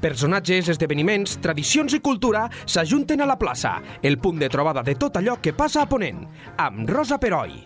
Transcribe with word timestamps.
Personatges, 0.00 0.68
esdeveniments, 0.68 1.38
tradicions 1.40 1.94
i 1.96 2.00
cultura 2.04 2.46
s'ajunten 2.66 3.22
a 3.22 3.28
la 3.28 3.38
plaça, 3.40 3.78
el 4.02 4.18
punt 4.20 4.38
de 4.42 4.50
trobada 4.52 4.82
de 4.84 4.94
tot 4.94 5.16
allò 5.16 5.38
que 5.40 5.54
passa 5.56 5.82
a 5.82 5.88
Ponent, 5.88 6.26
amb 6.58 6.88
Rosa 6.90 7.18
Peroi. 7.18 7.56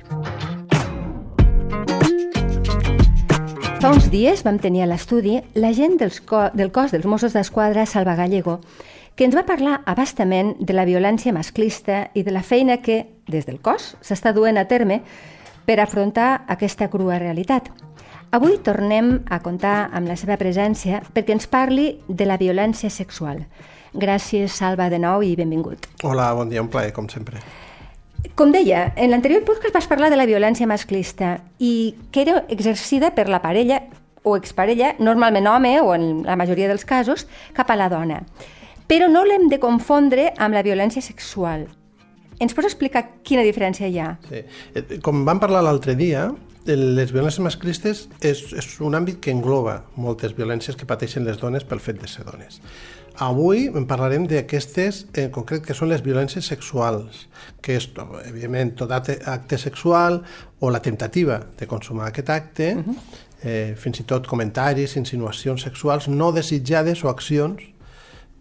Fa 3.81 3.91
uns 3.95 4.11
dies 4.13 4.45
vam 4.45 4.61
tenir 4.61 4.85
a 4.85 4.91
l'estudi 4.91 5.39
la 5.57 5.73
gent 5.73 5.97
dels 5.99 6.21
co 6.21 6.51
del 6.55 6.71
cos 6.71 6.93
dels 6.93 7.09
Mossos 7.09 7.33
d'Esquadra 7.33 7.87
Salva 7.89 8.15
Gallego, 8.15 8.61
que 9.17 9.25
ens 9.25 9.35
va 9.37 9.47
parlar 9.49 9.81
abastament 9.89 10.55
de 10.61 10.77
la 10.77 10.85
violència 10.85 11.33
masclista 11.33 12.11
i 12.15 12.23
de 12.23 12.31
la 12.31 12.45
feina 12.45 12.79
que, 12.85 13.07
des 13.27 13.49
del 13.49 13.59
cos, 13.61 13.95
s'està 14.05 14.35
duent 14.37 14.61
a 14.61 14.69
terme 14.69 15.01
per 15.67 15.81
afrontar 15.81 16.45
aquesta 16.49 16.91
crua 16.93 17.19
realitat. 17.19 17.73
Avui 18.31 18.61
tornem 18.63 19.25
a 19.27 19.41
comptar 19.43 19.89
amb 19.91 20.07
la 20.07 20.15
seva 20.15 20.37
presència 20.39 21.01
perquè 21.15 21.35
ens 21.35 21.49
parli 21.51 21.97
de 22.07 22.27
la 22.29 22.37
violència 22.39 22.87
sexual. 22.87 23.41
Gràcies, 23.91 24.55
Salva, 24.55 24.87
de 24.87 25.01
nou 25.03 25.25
i 25.27 25.33
benvingut. 25.35 25.89
Hola, 26.07 26.29
bon 26.39 26.51
dia, 26.53 26.63
un 26.63 26.69
plaer, 26.71 26.93
com 26.95 27.09
sempre. 27.11 27.41
Com 28.39 28.53
deia, 28.55 28.93
en 28.95 29.11
l'anterior 29.11 29.43
podcast 29.49 29.75
vas 29.75 29.89
parlar 29.91 30.13
de 30.13 30.19
la 30.21 30.29
violència 30.31 30.69
masclista 30.71 31.41
i 31.59 31.97
que 32.15 32.23
era 32.23 32.45
exercida 32.55 33.11
per 33.17 33.27
la 33.29 33.41
parella 33.43 33.81
o 34.23 34.37
exparella, 34.37 34.93
normalment 35.01 35.49
home 35.51 35.73
o 35.81 35.91
en 35.97 36.23
la 36.29 36.37
majoria 36.39 36.69
dels 36.71 36.85
casos, 36.87 37.27
cap 37.57 37.73
a 37.73 37.79
la 37.81 37.89
dona. 37.91 38.21
Però 38.87 39.09
no 39.11 39.25
l'hem 39.27 39.49
de 39.51 39.59
confondre 39.59 40.29
amb 40.39 40.55
la 40.55 40.63
violència 40.63 41.03
sexual. 41.03 41.67
Ens 42.39 42.55
pots 42.55 42.71
explicar 42.71 43.09
quina 43.27 43.43
diferència 43.43 43.91
hi 43.91 43.99
ha? 43.99 44.13
Sí. 44.29 44.45
Eh, 44.77 45.01
Com 45.03 45.25
vam 45.27 45.43
parlar 45.43 45.65
l'altre 45.67 45.97
dia, 45.99 46.29
les 46.67 47.13
violències 47.13 47.41
masclistes 47.41 48.07
és, 48.21 48.41
és 48.53 48.67
un 48.85 48.95
àmbit 48.95 49.21
que 49.23 49.33
engloba 49.33 49.83
moltes 49.97 50.35
violències 50.37 50.77
que 50.77 50.87
pateixen 50.87 51.25
les 51.25 51.39
dones 51.41 51.65
pel 51.65 51.81
fet 51.81 52.01
de 52.01 52.09
ser 52.09 52.25
dones. 52.27 52.61
Avui 53.21 53.67
en 53.67 53.87
parlarem 53.89 54.27
d'aquestes, 54.29 55.07
en 55.19 55.33
concret, 55.35 55.65
que 55.65 55.75
són 55.77 55.91
les 55.91 56.01
violències 56.05 56.47
sexuals, 56.47 57.27
que 57.61 57.77
és, 57.77 57.89
evidentment, 58.25 58.75
tot 58.79 58.93
acte, 58.95 59.59
sexual 59.59 60.23
o 60.61 60.71
la 60.71 60.81
temptativa 60.81 61.41
de 61.59 61.69
consumar 61.69 62.09
aquest 62.09 62.31
acte, 62.31 62.75
uh 62.77 62.85
-huh. 62.85 62.97
eh, 63.43 63.75
fins 63.77 64.01
i 64.01 64.05
tot 64.05 64.27
comentaris, 64.27 64.97
insinuacions 64.97 65.63
sexuals 65.63 66.09
no 66.09 66.33
desitjades 66.33 67.05
o 67.05 67.09
accions 67.09 67.63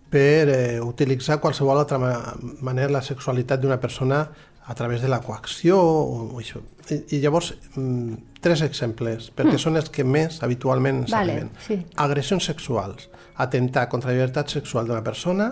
per 0.09 0.49
eh, 0.49 0.81
utilitzar 0.81 1.39
qualsevol 1.39 1.77
altra 1.77 1.97
ma 1.97 2.35
manera 2.61 2.89
la 2.89 3.01
sexualitat 3.01 3.61
d'una 3.61 3.79
persona 3.79 4.29
a 4.65 4.75
través 4.75 5.01
de 5.01 5.09
la 5.09 5.21
coacció 5.21 5.79
o, 5.79 6.27
o 6.35 6.39
això. 6.41 6.61
I, 6.89 7.17
I 7.17 7.21
llavors, 7.23 7.53
mm, 7.75 8.39
tres 8.43 8.61
exemples, 8.65 9.29
perquè 9.35 9.55
mm. 9.55 9.63
són 9.63 9.79
els 9.79 9.89
que 9.93 10.05
més 10.05 10.41
habitualment 10.45 11.03
ens 11.03 11.13
Vale, 11.15 11.35
arriben. 11.35 11.51
sí. 11.65 11.79
Agressions 11.97 12.49
sexuals, 12.51 13.09
atemptar 13.37 13.87
contra 13.89 14.11
la 14.11 14.17
llibertat 14.17 14.53
sexual 14.53 14.89
d'una 14.89 15.03
persona 15.05 15.51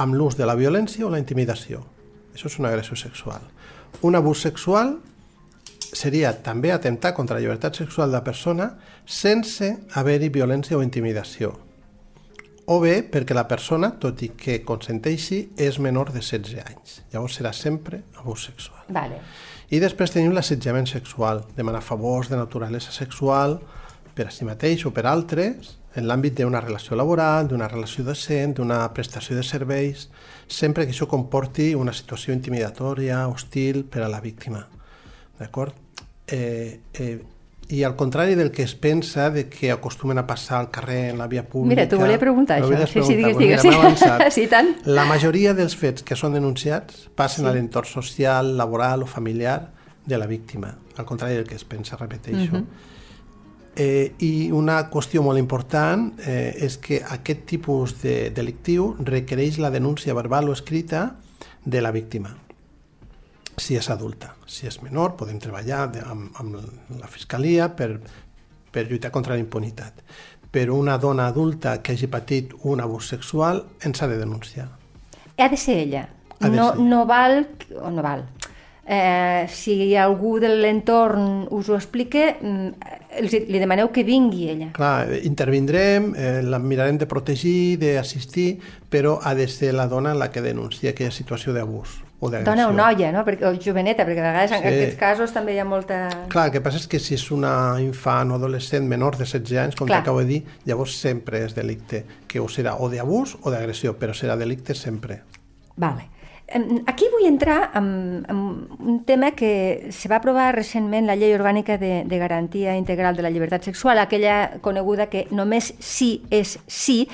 amb 0.00 0.16
l'ús 0.16 0.38
de 0.38 0.48
la 0.48 0.56
violència 0.56 1.06
o 1.06 1.12
la 1.12 1.20
intimidació. 1.20 1.84
Això 2.34 2.48
és 2.48 2.58
una 2.62 2.70
agressió 2.70 2.96
sexual. 2.96 3.42
Un 4.06 4.16
abús 4.16 4.42
sexual 4.46 4.96
seria 5.90 6.32
també 6.44 6.70
atemptar 6.72 7.12
contra 7.16 7.36
la 7.36 7.42
llibertat 7.42 7.76
sexual 7.82 8.12
de 8.12 8.20
la 8.20 8.24
persona 8.24 8.70
sense 9.04 9.72
haver-hi 9.98 10.30
violència 10.30 10.78
o 10.78 10.84
intimidació 10.86 11.56
o 12.70 12.78
bé 12.78 13.00
perquè 13.02 13.34
la 13.34 13.48
persona, 13.50 13.90
tot 13.98 14.20
i 14.22 14.30
que 14.38 14.60
consenteixi, 14.66 15.40
és 15.58 15.80
menor 15.82 16.12
de 16.14 16.20
16 16.22 16.60
anys. 16.62 17.00
Llavors 17.10 17.40
serà 17.40 17.50
sempre 17.56 18.04
abús 18.20 18.44
sexual. 18.46 18.84
Vale. 18.94 19.18
I 19.74 19.80
després 19.82 20.14
tenim 20.14 20.34
l'assetjament 20.34 20.86
sexual, 20.86 21.42
demanar 21.56 21.82
favors 21.82 22.30
de 22.30 22.38
naturalesa 22.38 22.94
sexual 22.94 23.58
per 24.14 24.28
a 24.28 24.34
si 24.34 24.46
mateix 24.46 24.84
o 24.86 24.94
per 24.94 25.06
altres, 25.10 25.76
en 25.98 26.06
l'àmbit 26.06 26.38
d'una 26.38 26.62
relació 26.62 26.94
laboral, 26.98 27.48
d'una 27.50 27.66
relació 27.70 28.04
decent, 28.06 28.54
d'una 28.60 28.84
prestació 28.94 29.34
de 29.34 29.42
serveis, 29.46 30.06
sempre 30.46 30.86
que 30.86 30.94
això 30.94 31.08
comporti 31.10 31.72
una 31.74 31.94
situació 31.94 32.34
intimidatòria, 32.34 33.24
hostil 33.26 33.82
per 33.90 34.04
a 34.06 34.10
la 34.12 34.22
víctima. 34.22 34.62
D'acord? 35.38 35.74
Eh, 36.30 36.80
eh, 36.94 37.18
i 37.70 37.84
al 37.84 37.94
contrari 37.96 38.34
del 38.34 38.50
que 38.50 38.62
es 38.64 38.74
pensa 38.74 39.30
de 39.30 39.48
que 39.48 39.70
acostumen 39.70 40.18
a 40.18 40.26
passar 40.26 40.58
al 40.58 40.70
carrer, 40.70 41.10
en 41.10 41.18
la 41.18 41.26
via 41.28 41.44
pública... 41.48 41.76
Mira, 41.82 41.88
t'ho 41.88 41.98
volia 42.00 42.18
preguntar, 42.18 42.60
això. 42.62 42.86
Sí, 42.86 43.02
sí, 43.06 43.14
preguntar. 43.14 43.16
digues, 43.16 43.36
Doncs 43.36 43.38
digues. 43.38 43.64
mira, 43.64 43.80
avançat. 43.80 44.32
Sí, 44.36 44.46
tant. 44.50 44.72
La 44.86 45.04
majoria 45.06 45.54
dels 45.54 45.76
fets 45.78 46.02
que 46.02 46.16
són 46.18 46.34
denunciats 46.34 47.08
passen 47.14 47.44
Sí. 47.44 47.48
a 47.50 47.54
l'entorn 47.54 47.86
social, 47.86 48.56
laboral 48.58 49.02
o 49.02 49.06
familiar 49.06 49.70
de 50.06 50.18
la 50.18 50.26
víctima, 50.26 50.74
al 50.96 51.04
contrari 51.06 51.34
del 51.36 51.46
que 51.46 51.54
es 51.54 51.64
pensa, 51.64 51.96
repeteixo. 51.96 52.52
Mhm. 52.58 52.66
eh, 53.76 54.12
I 54.18 54.50
una 54.50 54.90
qüestió 54.90 55.22
molt 55.22 55.38
important 55.38 56.12
eh, 56.26 56.56
és 56.66 56.76
que 56.78 57.00
aquest 57.06 57.44
tipus 57.46 58.00
de 58.02 58.30
delictiu 58.34 58.96
requereix 58.98 59.58
la 59.62 59.70
denúncia 59.70 60.12
verbal 60.14 60.48
o 60.48 60.52
escrita 60.52 61.16
de 61.64 61.80
la 61.80 61.92
víctima 61.92 62.36
si 63.56 63.76
és 63.76 63.90
adulta. 63.90 64.34
Si 64.46 64.66
és 64.66 64.80
menor, 64.82 65.16
podem 65.18 65.38
treballar 65.42 65.86
de, 65.92 66.02
amb, 66.04 66.30
amb 66.40 66.98
la 67.00 67.08
fiscalia 67.10 67.70
per, 67.76 67.92
per 68.72 68.86
lluitar 68.88 69.12
contra 69.14 69.34
la 69.34 69.42
impunitat. 69.42 70.02
Però 70.50 70.74
una 70.74 70.96
dona 70.98 71.28
adulta 71.30 71.78
que 71.82 71.94
hagi 71.94 72.10
patit 72.10 72.54
un 72.66 72.82
abús 72.82 73.10
sexual 73.12 73.62
ens 73.86 74.02
ha 74.02 74.08
de 74.10 74.18
denunciar. 74.18 74.68
Ha 75.38 75.48
de 75.48 75.56
ser 75.56 75.78
ella. 75.86 76.08
Ha 76.40 76.48
de 76.48 76.56
no, 76.56 76.72
ser. 76.72 76.80
no 76.80 77.04
val... 77.06 77.44
O 77.80 77.90
no 77.90 78.02
val. 78.02 78.26
Eh, 78.90 79.46
si 79.46 79.94
algú 79.94 80.40
de 80.42 80.48
l'entorn 80.50 81.46
us 81.54 81.68
ho 81.70 81.76
explica, 81.76 82.24
mm, 82.40 83.22
li 83.22 83.60
demaneu 83.62 83.92
que 83.94 84.02
vingui 84.02 84.48
ella. 84.50 84.72
Clar, 84.74 85.12
intervindrem, 85.22 86.10
eh, 86.16 86.40
la 86.42 86.58
mirarem 86.58 86.98
de 86.98 87.06
protegir, 87.06 87.78
d'assistir, 87.78 88.56
però 88.90 89.20
ha 89.22 89.36
de 89.38 89.46
ser 89.46 89.76
la 89.78 89.86
dona 89.86 90.16
la 90.18 90.32
que 90.34 90.42
denuncia 90.42 90.90
aquella 90.90 91.14
situació 91.14 91.54
d'abús 91.54 92.00
o 92.20 92.28
d'agressió. 92.28 92.52
Dona 92.52 92.68
o 92.68 92.72
noia, 92.72 93.10
no? 93.12 93.24
Perquè, 93.24 93.46
o 93.48 93.54
joveneta, 93.56 94.04
perquè 94.04 94.20
a 94.20 94.26
vegades 94.28 94.52
en 94.52 94.60
Sí. 94.62 94.68
aquests 94.68 94.98
casos 95.00 95.32
també 95.32 95.54
hi 95.54 95.58
ha 95.58 95.64
molta... 95.64 96.26
Clar, 96.28 96.46
el 96.46 96.52
que 96.52 96.60
passa 96.60 96.76
és 96.78 96.86
que 96.86 96.98
si 97.00 97.14
és 97.14 97.30
una 97.32 97.76
infant 97.80 98.30
o 98.30 98.34
adolescent 98.36 98.86
menor 98.86 99.16
de 99.16 99.24
16 99.24 99.58
anys, 99.58 99.74
com 99.76 99.86
Clar. 99.88 100.02
t'acabo 100.02 100.20
de 100.20 100.26
dir, 100.26 100.40
llavors 100.66 100.98
sempre 101.00 101.40
és 101.46 101.54
delicte, 101.56 102.04
que 102.28 102.38
o 102.40 102.46
serà 102.48 102.76
o 102.78 102.88
d'abús 102.92 103.38
o 103.42 103.50
d'agressió, 103.50 103.96
però 103.98 104.12
serà 104.12 104.36
delicte 104.36 104.74
sempre. 104.74 105.22
Vale. 105.76 106.10
Aquí 106.90 107.06
vull 107.12 107.28
entrar 107.28 107.70
en, 107.78 108.26
en 108.28 108.38
un 108.80 109.04
tema 109.06 109.30
que 109.38 109.90
se 109.94 110.08
va 110.10 110.16
aprovar 110.18 110.48
recentment 110.56 111.06
la 111.06 111.14
Llei 111.14 111.30
Orgànica 111.36 111.76
de, 111.78 112.02
de 112.02 112.18
Garantia 112.18 112.74
Integral 112.74 113.14
de 113.14 113.22
la 113.22 113.30
Llibertat 113.30 113.62
Sexual, 113.62 114.00
aquella 114.02 114.58
coneguda 114.60 115.06
que 115.06 115.28
només 115.30 115.70
sí 115.78 116.24
és 116.34 116.56
sí, 116.66 117.04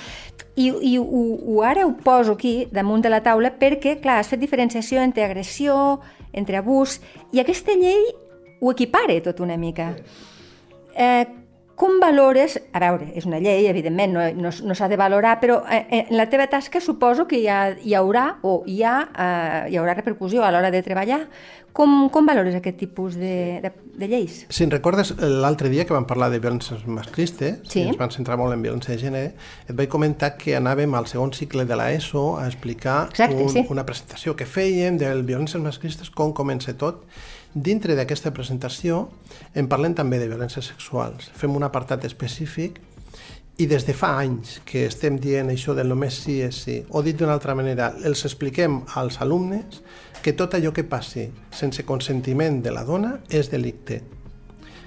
i, 0.56 0.70
i 0.72 0.97
ho, 0.97 1.04
ho 1.04 1.62
ara 1.69 1.84
ho 1.84 1.92
poso 2.00 2.32
aquí 2.32 2.66
damunt 2.72 3.04
de 3.04 3.12
la 3.12 3.20
taula 3.20 3.52
perquè, 3.60 3.98
clar, 4.00 4.22
has 4.22 4.32
fet 4.32 4.41
diferenciació 4.41 5.04
entre 5.04 5.26
agressió, 5.28 6.00
entre 6.32 6.56
abús, 6.56 7.03
i 7.32 7.44
aquesta 7.44 7.76
llei 7.76 8.08
ho 8.60 8.72
equipara 8.72 9.20
tot 9.20 9.44
una 9.44 9.60
mica. 9.60 9.92
Eh, 10.97 11.26
com 11.76 12.00
valores... 12.00 12.56
A 12.72 12.81
veure, 12.81 13.10
és 13.14 13.26
una 13.28 13.38
llei, 13.38 13.69
evidentment, 13.69 14.14
no, 14.16 14.25
no, 14.32 14.50
no 14.64 14.75
s'ha 14.75 14.88
de 14.88 14.97
valorar, 14.97 15.37
però 15.42 15.60
eh, 15.70 16.06
en 16.09 16.16
la 16.16 16.25
teva 16.32 16.48
tasca 16.48 16.81
suposo 16.81 17.28
que 17.28 17.38
hi, 17.42 17.47
ha, 17.53 17.60
hi 17.76 17.92
haurà 17.94 18.38
o 18.42 18.62
hi 18.66 18.81
ha, 18.82 18.97
eh, 19.12 19.60
hi 19.70 19.76
haurà 19.76 19.94
repercussió 19.98 20.42
a 20.42 20.50
l'hora 20.54 20.72
de 20.72 20.82
treballar. 20.82 21.26
Com, 21.76 22.06
com 22.09 22.25
valores 22.25 22.54
aquest 22.56 22.78
tipus 22.81 23.19
de, 23.20 23.60
de, 23.60 23.70
de 24.00 24.06
lleis? 24.09 24.38
Si 24.48 24.65
en 24.65 24.70
recordes 24.72 25.10
l'altre 25.20 25.69
dia 25.69 25.84
que 25.84 25.92
vam 25.92 26.06
parlar 26.09 26.31
de 26.32 26.38
violències 26.41 26.86
masclistes, 26.88 27.59
Sí. 27.69 27.82
i 27.82 27.91
ens 27.91 27.98
vam 28.00 28.09
centrar 28.15 28.38
molt 28.41 28.56
en 28.56 28.65
violència 28.65 28.94
de 28.94 29.03
gènere, 29.03 29.34
et 29.69 29.76
vaig 29.76 29.91
comentar 29.92 30.38
que 30.41 30.56
anàvem 30.56 30.97
al 30.97 31.04
segon 31.12 31.34
cicle 31.36 31.66
de 31.69 31.76
l'ESO 31.76 32.38
a 32.41 32.47
explicar 32.48 33.10
Exacte, 33.10 33.42
un, 33.44 33.53
sí. 33.53 33.66
una 33.69 33.84
presentació 33.84 34.32
que 34.41 34.48
fèiem 34.48 34.97
de 34.97 35.12
violències 35.20 35.60
masclistes, 35.60 36.09
com 36.09 36.32
comença 36.32 36.72
tot. 36.81 37.04
Dintre 37.56 37.94
d'aquesta 37.97 38.34
presentació 38.37 39.06
en 39.56 39.69
parlem 39.72 39.94
també 39.97 40.19
de 40.21 40.28
violències 40.28 40.67
sexuals. 40.75 41.31
Fem 41.41 41.55
un 41.56 41.65
apartat 41.65 42.05
específic 42.05 42.83
i 43.56 43.65
des 43.65 43.87
de 43.89 43.94
fa 43.97 44.11
anys 44.21 44.59
que 44.69 44.83
estem 44.84 45.16
dient 45.16 45.48
això 45.48 45.72
del 45.72 45.89
només 45.89 46.19
sí 46.27 46.42
és 46.45 46.59
sí, 46.66 46.75
o 46.92 47.01
dit 47.01 47.16
d'una 47.16 47.33
altra 47.33 47.54
manera, 47.57 47.95
els 48.04 48.27
expliquem 48.28 48.83
als 49.01 49.22
alumnes 49.25 49.80
que 50.21 50.34
tot 50.36 50.53
allò 50.59 50.75
que 50.77 50.84
passi 50.84 51.30
sense 51.48 51.86
consentiment 51.89 52.60
de 52.60 52.75
la 52.77 52.84
dona 52.84 53.15
és 53.33 53.48
delicte. 53.48 54.03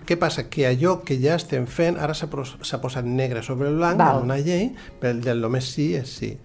Què 0.06 0.20
passa? 0.22 0.46
Que 0.50 0.68
allò 0.70 1.00
que 1.06 1.18
ja 1.22 1.40
estem 1.42 1.66
fent 1.66 1.98
ara 1.98 2.14
s'ha 2.14 2.30
posat 2.30 3.06
negre 3.06 3.42
sobre 3.42 3.74
blanc 3.74 3.98
Val. 3.98 4.22
en 4.22 4.30
una 4.30 4.38
llei 4.38 4.70
pel 5.02 5.26
del 5.26 5.42
només 5.42 5.74
sí 5.74 5.96
és 5.98 6.14
sí. 6.22 6.36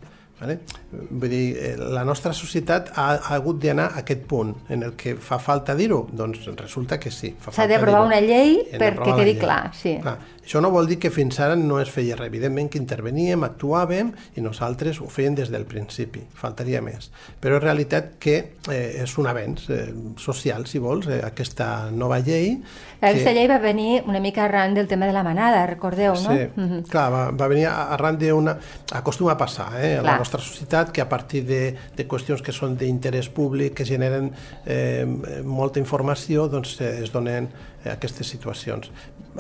Vale? 0.40 0.58
Vull 0.90 1.30
dir, 1.30 1.44
eh, 1.56 1.74
la 1.78 2.02
nostra 2.04 2.32
societat 2.34 2.90
ha, 2.98 3.06
ha 3.14 3.34
hagut 3.36 3.60
d'anar 3.62 3.86
a 3.92 4.02
aquest 4.02 4.24
punt 4.30 4.50
en 4.74 4.82
el 4.82 4.96
que 4.98 5.14
fa 5.14 5.38
falta 5.38 5.76
dir-ho? 5.78 6.00
Doncs 6.10 6.48
resulta 6.58 6.98
que 6.98 7.12
sí. 7.14 7.30
S'ha 7.54 7.68
d'aprovar 7.70 8.02
una 8.08 8.18
llei 8.24 8.56
perquè 8.72 9.14
quedi 9.14 9.36
clar, 9.38 9.62
sí. 9.78 9.94
Clar. 10.02 10.18
Això 10.44 10.60
no 10.60 10.68
vol 10.70 10.86
dir 10.86 10.98
que 11.00 11.10
fins 11.12 11.38
ara 11.40 11.56
no 11.56 11.78
es 11.80 11.90
feia 11.92 12.18
res. 12.18 12.28
Evidentment 12.28 12.68
que 12.72 12.80
interveníem, 12.80 13.44
actuàvem 13.46 14.10
i 14.36 14.44
nosaltres 14.44 15.00
ho 15.00 15.08
fèiem 15.08 15.38
des 15.38 15.50
del 15.52 15.64
principi, 15.68 16.20
faltaria 16.36 16.82
més. 16.84 17.08
Però 17.40 17.56
és 17.56 17.64
realitat 17.64 18.14
que 18.20 18.36
eh, 18.70 19.02
és 19.02 19.16
un 19.20 19.28
avenç 19.30 19.64
eh, 19.72 19.86
social, 20.20 20.66
si 20.68 20.82
vols, 20.84 21.08
eh, 21.08 21.22
aquesta 21.24 21.88
nova 21.90 22.20
llei. 22.20 22.58
Aquesta 23.00 23.30
que... 23.30 23.34
llei 23.38 23.48
va 23.48 23.58
venir 23.62 24.02
una 24.04 24.20
mica 24.20 24.44
arran 24.44 24.76
del 24.76 24.88
tema 24.90 25.08
de 25.08 25.16
la 25.16 25.24
manada, 25.24 25.64
recordeu, 25.66 26.12
no? 26.12 26.36
Sí, 26.36 26.46
mm 26.54 26.68
-hmm. 26.68 26.88
clar, 26.90 27.10
va, 27.12 27.24
va 27.30 27.48
venir 27.48 27.66
arran 27.66 28.18
d'una... 28.18 28.58
Acostuma 28.92 29.32
a 29.32 29.38
passar 29.38 29.72
eh, 29.80 29.96
a 29.96 30.00
clar. 30.00 30.12
la 30.12 30.18
nostra 30.18 30.40
societat 30.40 30.92
que 30.92 31.00
a 31.00 31.08
partir 31.08 31.44
de, 31.44 31.74
de 31.96 32.08
qüestions 32.08 32.42
que 32.42 32.52
són 32.52 32.76
d'interès 32.76 33.28
públic, 33.28 33.74
que 33.74 33.84
generen 33.84 34.32
eh, 34.66 35.06
molta 35.42 35.78
informació, 35.78 36.48
doncs 36.48 36.80
eh, 36.80 37.02
es 37.02 37.12
donen 37.12 37.48
eh, 37.84 37.90
aquestes 37.90 38.26
situacions 38.28 38.90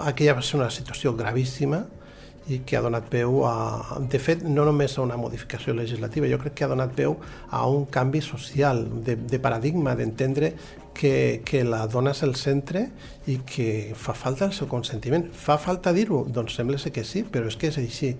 aquella 0.02 0.34
va 0.34 0.42
ser 0.42 0.58
una 0.58 0.70
situació 0.70 1.14
gravíssima 1.16 1.84
i 2.48 2.58
que 2.66 2.76
ha 2.76 2.82
donat 2.84 3.06
peu 3.08 3.40
a, 3.48 3.98
de 4.10 4.18
fet, 4.20 4.42
no 4.44 4.66
només 4.68 4.98
a 4.98 5.04
una 5.04 5.16
modificació 5.16 5.72
legislativa, 5.76 6.28
jo 6.28 6.38
crec 6.42 6.58
que 6.58 6.66
ha 6.66 6.70
donat 6.72 6.92
peu 6.96 7.16
a 7.48 7.62
un 7.70 7.86
canvi 7.86 8.20
social, 8.20 8.84
de, 9.06 9.16
de 9.16 9.40
paradigma, 9.40 9.94
d'entendre 9.96 10.52
que, 10.94 11.42
que 11.44 11.64
la 11.64 11.86
dona 11.90 12.12
és 12.12 12.22
el 12.26 12.34
centre 12.36 12.86
i 13.26 13.38
que 13.48 13.68
fa 13.96 14.14
falta 14.16 14.50
el 14.50 14.52
seu 14.56 14.68
consentiment. 14.68 15.26
Fa 15.32 15.56
falta 15.58 15.94
dir-ho? 15.96 16.24
Doncs 16.28 16.58
sembla 16.60 16.78
ser 16.78 16.92
que 16.92 17.04
sí, 17.08 17.24
però 17.24 17.48
és 17.48 17.56
que 17.56 17.72
és 17.72 17.80
així. 17.80 18.14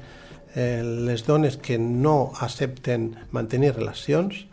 Eh, 0.55 0.81
les 0.83 1.27
dones 1.27 1.59
que 1.59 1.77
no 1.79 2.33
accepten 2.41 3.11
mantenir 3.35 3.75
relacions, 3.75 4.47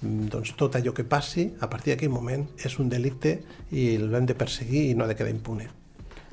doncs 0.00 0.52
tot 0.60 0.76
allò 0.76 0.92
que 0.94 1.06
passi, 1.08 1.48
a 1.60 1.70
partir 1.72 1.94
d'aquell 1.94 2.12
moment, 2.12 2.46
és 2.62 2.78
un 2.78 2.92
delicte 2.92 3.40
i 3.72 3.96
l'hem 3.98 4.28
de 4.28 4.38
perseguir 4.38 4.90
i 4.90 4.94
no 4.94 5.04
ha 5.04 5.10
de 5.10 5.18
quedar 5.18 5.34
impune. 5.34 5.70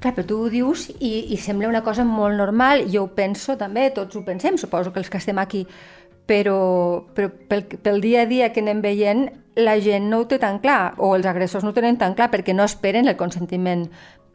Clar, 0.03 0.11
però 0.17 0.27
tu 0.27 0.37
ho 0.43 0.49
dius 0.51 0.89
i, 0.99 1.31
i 1.31 1.37
sembla 1.39 1.69
una 1.69 1.79
cosa 1.83 2.03
molt 2.03 2.35
normal, 2.35 2.81
jo 2.91 3.05
ho 3.05 3.11
penso 3.15 3.53
també, 3.55 3.85
tots 3.95 4.17
ho 4.19 4.23
pensem, 4.27 4.57
suposo 4.59 4.91
que 4.91 4.99
els 4.99 5.07
que 5.07 5.21
estem 5.21 5.37
aquí, 5.39 5.61
però, 6.27 6.57
però 7.15 7.29
pel, 7.47 7.63
pel 7.85 8.01
dia 8.03 8.25
a 8.25 8.27
dia 8.27 8.49
que 8.51 8.59
anem 8.59 8.81
veient, 8.83 9.29
la 9.55 9.77
gent 9.79 10.09
no 10.11 10.19
ho 10.19 10.25
té 10.27 10.41
tan 10.43 10.59
clar, 10.59 10.97
o 10.99 11.13
els 11.15 11.29
agressors 11.29 11.63
no 11.63 11.71
ho 11.71 11.77
tenen 11.77 12.01
tan 12.01 12.17
clar 12.19 12.27
perquè 12.33 12.51
no 12.51 12.65
esperen 12.67 13.07
el 13.07 13.15
consentiment, 13.15 13.85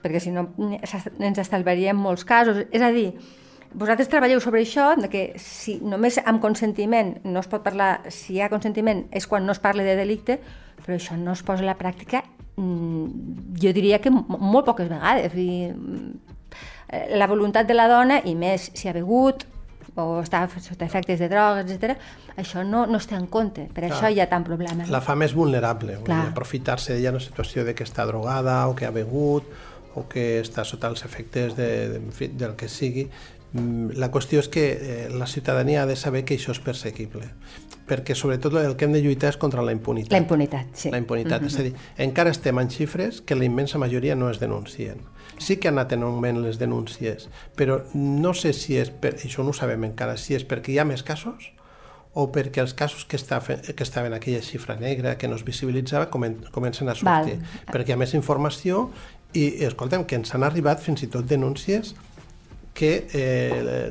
perquè 0.01 0.25
si 0.25 0.33
no 0.33 0.47
ens 0.57 1.43
estalviaríem 1.45 2.01
molts 2.01 2.25
casos. 2.25 2.63
És 2.73 2.81
a 2.81 2.89
dir, 2.97 3.11
vosaltres 3.75 4.09
treballeu 4.09 4.41
sobre 4.41 4.65
això, 4.65 4.95
de 4.97 5.13
que 5.13 5.27
si 5.37 5.77
només 5.85 6.17
amb 6.25 6.41
consentiment 6.41 7.19
no 7.29 7.45
es 7.45 7.53
pot 7.53 7.61
parlar, 7.69 8.09
si 8.09 8.39
hi 8.39 8.41
ha 8.41 8.49
consentiment 8.49 9.05
és 9.13 9.29
quan 9.29 9.45
no 9.45 9.53
es 9.53 9.61
parla 9.61 9.85
de 9.85 10.01
delicte, 10.01 10.41
però 10.81 10.97
això 10.97 11.21
no 11.21 11.37
es 11.37 11.45
posa 11.45 11.69
a 11.69 11.75
la 11.75 11.77
pràctica 11.77 12.25
jo 12.59 13.73
diria 13.77 14.01
que 14.03 14.11
molt 14.11 14.67
poques 14.67 14.89
vegades. 14.91 15.35
I, 15.39 15.69
mm, 15.73 16.35
la 17.21 17.29
voluntat 17.29 17.69
de 17.69 17.77
la 17.77 17.89
dona, 17.89 18.23
i 18.25 18.35
més 18.35 18.71
si 18.75 18.89
ha 18.89 18.97
begut 18.97 19.45
o 19.99 20.21
està 20.23 20.45
sota 20.63 20.87
efectes 20.87 21.19
de 21.19 21.27
drogues, 21.29 21.71
etc. 21.73 21.97
això 22.39 22.63
no, 22.65 22.85
no 22.87 23.01
es 23.01 23.09
té 23.11 23.17
en 23.19 23.27
compte, 23.27 23.67
per 23.75 23.83
Clar. 23.83 23.97
això 23.97 24.11
hi 24.13 24.21
ha 24.23 24.29
tant 24.31 24.45
problema. 24.47 24.87
La 24.89 25.01
fa 25.03 25.17
més 25.19 25.35
vulnerable, 25.35 25.99
aprofitar-se 26.19 26.95
d'ella 26.95 27.11
en 27.11 27.19
una 27.19 27.25
situació 27.25 27.65
de 27.67 27.75
que 27.75 27.85
està 27.85 28.07
drogada 28.07 28.61
o 28.69 28.77
que 28.79 28.87
ha 28.87 28.95
begut 28.95 29.49
o 29.99 30.05
que 30.07 30.39
està 30.39 30.63
sota 30.69 30.87
els 30.93 31.03
efectes 31.05 31.57
de, 31.57 31.69
de, 31.97 31.99
de, 31.99 32.29
del 32.39 32.55
que 32.55 32.69
sigui, 32.71 33.09
Mm, 33.09 33.38
la 33.53 34.11
qüestió 34.13 34.43
és 34.43 34.49
que 34.53 34.65
eh, 34.73 35.09
la 35.11 35.27
ciutadania 35.27 35.83
ha 35.83 35.87
de 35.87 35.97
saber 35.97 36.25
que 36.29 36.37
això 36.37 36.53
és 36.53 36.61
perseguible, 36.61 37.31
perquè 37.89 38.15
sobretot 38.15 38.59
el 38.61 38.77
que 38.77 38.85
hem 38.85 38.93
de 38.93 39.01
lluitar 39.01 39.33
és 39.33 39.39
contra 39.41 39.65
la 39.65 39.73
impunitat. 39.73 40.13
La 40.13 40.21
impunitat, 40.21 40.75
sí. 40.77 40.91
La 40.93 40.99
impunitat, 41.01 41.41
mm 41.41 41.47
-hmm. 41.47 41.49
és 41.49 41.59
a 41.59 41.63
dir, 41.63 41.75
encara 41.97 42.31
estem 42.31 42.59
en 42.59 42.69
xifres 42.71 43.21
que 43.23 43.35
la 43.35 43.45
immensa 43.45 43.79
majoria 43.79 44.15
no 44.15 44.31
es 44.31 44.39
denuncien. 44.39 44.99
Sí 45.39 45.57
que 45.57 45.69
han 45.69 45.79
anat 45.79 45.93
en 45.93 46.03
augment 46.03 46.43
les 46.43 46.59
denúncies, 46.59 47.29
però 47.57 47.83
no 47.95 48.35
sé 48.35 48.53
si 48.53 48.77
és, 48.77 48.91
per, 48.91 49.15
això 49.15 49.43
no 49.43 49.51
ho 49.51 49.53
sabem 49.53 49.85
encara, 49.85 50.17
si 50.17 50.35
és 50.35 50.45
perquè 50.45 50.73
hi 50.73 50.79
ha 50.79 50.85
més 50.85 51.03
casos 51.03 51.53
o 52.13 52.33
perquè 52.33 52.61
els 52.61 52.75
casos 52.75 53.05
que, 53.05 53.17
està, 53.17 53.41
que 53.41 53.83
estaven 53.83 54.13
en 54.13 54.17
aquella 54.17 54.43
xifra 54.43 54.77
negra 54.77 55.17
que 55.17 55.29
no 55.29 55.37
es 55.37 55.45
visibilitzava 55.45 56.11
comen, 56.11 56.45
comencen 56.51 56.89
a 56.89 56.95
sortir, 56.95 57.39
Val. 57.39 57.73
perquè 57.73 57.89
hi 57.89 57.93
ha 57.93 57.97
més 57.97 58.15
informació 58.15 58.91
i, 59.33 59.65
escolta'm, 59.65 60.05
que 60.05 60.17
ens 60.17 60.35
han 60.35 60.43
arribat 60.43 60.81
fins 60.81 61.03
i 61.03 61.07
tot 61.07 61.29
denúncies 61.29 61.95
que 62.79 63.09
eh, 63.13 63.91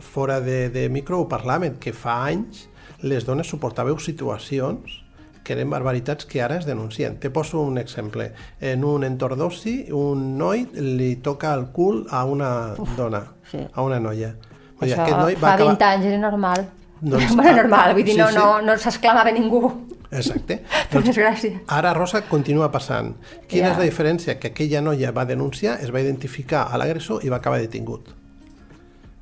fora 0.00 0.40
de, 0.40 0.68
de 0.74 0.88
micro 0.90 1.20
ho 1.22 1.28
parlàvem, 1.30 1.76
que 1.78 1.92
fa 1.94 2.16
anys 2.26 2.64
les 3.04 3.22
dones 3.28 3.46
suportàveu 3.46 4.00
situacions 4.02 5.04
que 5.44 5.52
eren 5.54 5.70
barbaritats 5.70 6.26
que 6.26 6.42
ara 6.42 6.56
es 6.58 6.66
denuncien. 6.66 7.20
Te 7.20 7.30
poso 7.30 7.60
un 7.60 7.78
exemple. 7.78 8.32
En 8.60 8.82
un 8.82 9.04
entorn 9.06 9.38
d'oci, 9.38 9.76
un 9.94 10.32
noi 10.40 10.64
li 10.74 11.12
toca 11.22 11.52
el 11.54 11.68
cul 11.76 12.06
a 12.10 12.24
una 12.24 12.50
Uf, 12.80 12.96
dona, 12.96 13.22
sí. 13.52 13.60
a 13.70 13.84
una 13.86 14.00
noia. 14.02 14.32
Vull 14.80 14.90
Això 14.90 15.06
noi 15.12 15.36
va 15.38 15.52
fa 15.52 15.58
20 15.60 15.76
acabar... 15.76 15.92
anys 15.92 16.10
era 16.10 16.18
normal. 16.24 16.66
Doncs, 17.04 17.36
bueno, 17.36 17.54
normal, 17.62 17.94
vull 17.94 18.08
dir, 18.08 18.16
sí, 18.16 18.22
no, 18.24 18.30
sí. 18.32 18.40
no, 18.40 18.48
no 18.64 18.78
s'exclamava 18.80 19.36
ningú. 19.36 19.62
Exacte. 20.10 20.62
doncs, 20.90 21.12
desgràcia. 21.12 21.62
Ara, 21.76 21.94
Rosa, 21.94 22.24
continua 22.26 22.72
passant. 22.72 23.14
Quina 23.46 23.68
yeah. 23.68 23.76
és 23.76 23.84
la 23.84 23.88
diferència? 23.92 24.40
Que 24.40 24.50
aquella 24.54 24.82
noia 24.82 25.12
va 25.14 25.28
denunciar, 25.28 25.78
es 25.84 25.92
va 25.94 26.02
identificar 26.02 26.66
a 26.66 26.80
l'agressor 26.80 27.22
i 27.22 27.30
va 27.30 27.42
acabar 27.42 27.60
detingut. 27.62 28.14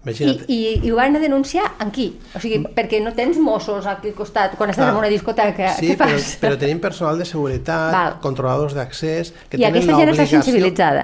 Imagina't. 0.02 0.44
I, 0.48 0.54
i, 0.54 0.86
I 0.86 0.90
ho 0.90 0.96
van 0.98 1.14
a 1.14 1.20
denunciar 1.22 1.64
en 1.82 1.92
qui? 1.94 2.08
O 2.34 2.40
sigui, 2.42 2.58
perquè 2.74 2.98
no 3.02 3.12
tens 3.14 3.38
Mossos 3.38 3.86
aquí 3.86 4.10
al 4.10 4.16
costat 4.18 4.56
quan 4.58 4.72
estàs 4.72 4.88
ah, 4.88 4.90
en 4.90 4.98
una 4.98 5.10
discoteca. 5.12 5.70
Sí, 5.76 5.92
Què 5.92 5.96
fas? 6.00 6.32
Però, 6.40 6.50
però 6.50 6.58
tenim 6.58 6.80
personal 6.82 7.20
de 7.22 7.26
seguretat, 7.28 7.92
Val. 7.94 8.18
controladors 8.24 8.74
d'accés, 8.74 9.30
que 9.48 9.60
I 9.60 9.68
tenen 9.68 9.86
l'obligació 9.86 10.42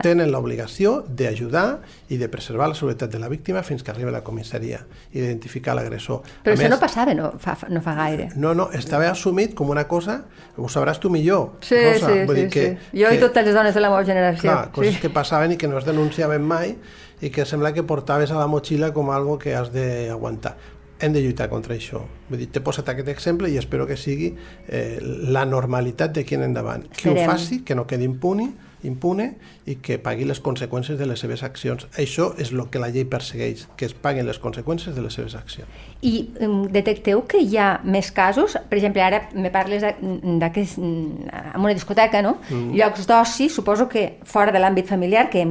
tenen 0.02 0.32
l'obligació 0.34 0.98
d'ajudar 1.06 1.68
i 2.08 2.18
de 2.18 2.28
preservar 2.32 2.70
la 2.72 2.74
seguretat 2.74 3.12
de 3.12 3.20
la 3.22 3.28
víctima 3.30 3.62
fins 3.62 3.84
que 3.84 3.92
arriba 3.92 4.10
a 4.10 4.16
la 4.16 4.22
comissaria 4.26 4.80
i 5.12 5.20
d'identificar 5.20 5.76
l'agressor. 5.78 6.22
Però 6.42 6.54
a 6.54 6.56
això 6.56 6.66
més, 6.66 6.74
no 6.74 6.80
passava 6.82 7.14
no 7.14 7.32
fa, 7.38 7.54
no 7.70 7.82
fa 7.84 7.94
gaire. 8.00 8.30
No, 8.34 8.54
no, 8.56 8.70
estava 8.74 9.10
assumit 9.12 9.54
com 9.54 9.70
una 9.70 9.86
cosa, 9.86 10.22
ho 10.56 10.70
sabràs 10.72 10.98
tu 10.98 11.12
millor. 11.12 11.60
Sí, 11.62 11.78
Rosa, 11.78 12.10
sí, 12.10 12.24
Vull 12.26 12.40
sí, 12.40 12.42
dir 12.42 12.50
que, 12.54 12.64
sí. 12.70 13.02
Jo 13.02 13.12
que, 13.12 13.18
i 13.20 13.22
totes 13.22 13.46
les 13.46 13.54
dones 13.54 13.76
de 13.76 13.84
la 13.84 13.92
meva 13.92 14.06
generació. 14.08 14.48
Clar, 14.48 14.72
coses 14.74 14.96
sí. 14.96 15.04
que 15.04 15.12
passaven 15.14 15.54
i 15.54 15.60
que 15.60 15.70
no 15.70 15.78
es 15.78 15.86
denunciaven 15.86 16.42
mai 16.42 16.74
i 17.20 17.30
que 17.30 17.46
sembla 17.46 17.72
que 17.74 17.82
portaves 17.82 18.30
a 18.30 18.38
la 18.38 18.46
motxilla 18.46 18.92
com 18.94 19.10
algo 19.10 19.38
que 19.38 19.54
has 19.56 19.72
d'aguantar. 19.74 20.56
Hem 20.98 21.12
de 21.14 21.22
lluitar 21.22 21.46
contra 21.50 21.76
això. 21.76 22.00
Vull 22.28 22.40
dir, 22.42 22.48
t'he 22.50 22.62
posat 22.64 22.88
aquest 22.90 23.10
exemple 23.12 23.50
i 23.50 23.58
espero 23.58 23.86
que 23.86 23.96
sigui 23.96 24.32
eh, 24.66 24.98
la 25.02 25.44
normalitat 25.46 26.16
de 26.16 26.24
qui 26.26 26.34
en 26.34 26.46
endavant. 26.48 26.88
Qui 26.90 27.12
ho 27.12 27.16
faci, 27.22 27.62
que 27.62 27.76
no 27.78 27.86
quedi 27.86 28.08
impuni, 28.08 28.48
impune 28.86 29.32
i 29.66 29.76
que 29.82 29.98
pagui 29.98 30.26
les 30.28 30.40
conseqüències 30.40 30.98
de 30.98 31.06
les 31.06 31.20
seves 31.20 31.42
accions. 31.42 31.86
Això 31.98 32.30
és 32.38 32.52
el 32.54 32.64
que 32.70 32.82
la 32.82 32.90
llei 32.94 33.04
persegueix, 33.08 33.66
que 33.76 33.88
es 33.88 33.94
paguen 33.94 34.26
les 34.26 34.38
conseqüències 34.38 34.94
de 34.94 35.02
les 35.02 35.14
seves 35.14 35.34
accions. 35.38 35.68
I 36.02 36.30
um, 36.46 36.60
detecteu 36.70 37.24
que 37.26 37.40
hi 37.42 37.56
ha 37.58 37.80
més 37.84 38.12
casos? 38.14 38.54
Per 38.70 38.78
exemple, 38.78 39.02
ara 39.02 39.24
me 39.34 39.50
parles 39.54 39.82
d'aquest 39.82 40.78
en 40.78 41.58
una 41.58 41.74
discoteca, 41.74 42.22
no? 42.22 42.36
Mm. 42.50 42.76
Llocs 42.78 43.08
d'oci, 43.08 43.48
suposo 43.50 43.88
que 43.90 44.04
fora 44.24 44.54
de 44.54 44.62
l'àmbit 44.62 44.86
familiar, 44.86 45.28
que 45.30 45.42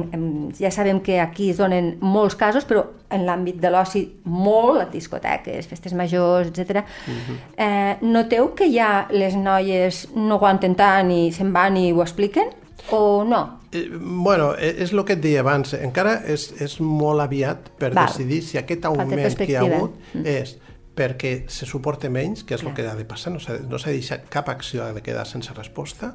ja 0.58 0.72
sabem 0.72 1.02
que 1.04 1.20
aquí 1.20 1.50
es 1.52 1.60
donen 1.60 1.96
molts 2.00 2.38
casos, 2.38 2.64
però 2.68 2.86
en 3.12 3.24
l'àmbit 3.24 3.60
de 3.60 3.70
l'oci 3.72 4.02
molt, 4.24 4.82
a 4.82 4.86
discoteques, 4.92 5.68
festes 5.68 5.94
majors, 5.96 6.48
etc. 6.48 6.84
Mm 7.06 7.12
-hmm. 7.12 7.36
eh, 7.56 7.96
noteu 8.00 8.54
que 8.54 8.70
ja 8.72 9.06
les 9.10 9.34
noies 9.34 10.08
no 10.14 10.34
aguanten 10.34 10.74
tant 10.74 11.10
i 11.10 11.32
se'n 11.32 11.52
van 11.52 11.76
i 11.76 11.92
ho 11.92 12.02
expliquen? 12.02 12.48
O 12.90 13.24
no? 13.24 13.60
Eh, 13.72 13.88
bueno, 14.00 14.54
eh, 14.56 14.74
és 14.84 14.92
el 14.92 15.04
que 15.04 15.16
et 15.18 15.22
deia 15.22 15.42
abans, 15.44 15.74
encara 15.76 16.18
és, 16.26 16.48
és 16.62 16.78
molt 16.80 17.20
aviat 17.24 17.70
per 17.78 17.92
Val. 17.92 18.08
decidir 18.08 18.40
si 18.46 18.58
aquest 18.60 18.88
augment 18.88 19.36
que 19.36 19.50
hi 19.50 19.58
ha 19.58 19.66
hagut 19.66 19.98
mm. 20.14 20.24
és 20.24 20.56
perquè 20.98 21.34
se 21.52 21.66
suporta 21.68 22.10
menys, 22.10 22.42
que 22.42 22.56
és 22.56 22.64
Clar. 22.64 22.72
el 22.72 22.76
que 22.76 22.88
ha 22.90 22.96
de 22.98 23.04
passar, 23.06 23.32
no 23.34 23.42
s'ha 23.42 23.60
no 23.62 23.78
de 23.78 23.92
deixat 23.92 24.26
cap 24.32 24.48
acció 24.50 24.88
de 24.94 25.02
quedar 25.04 25.26
sense 25.30 25.54
resposta, 25.54 26.14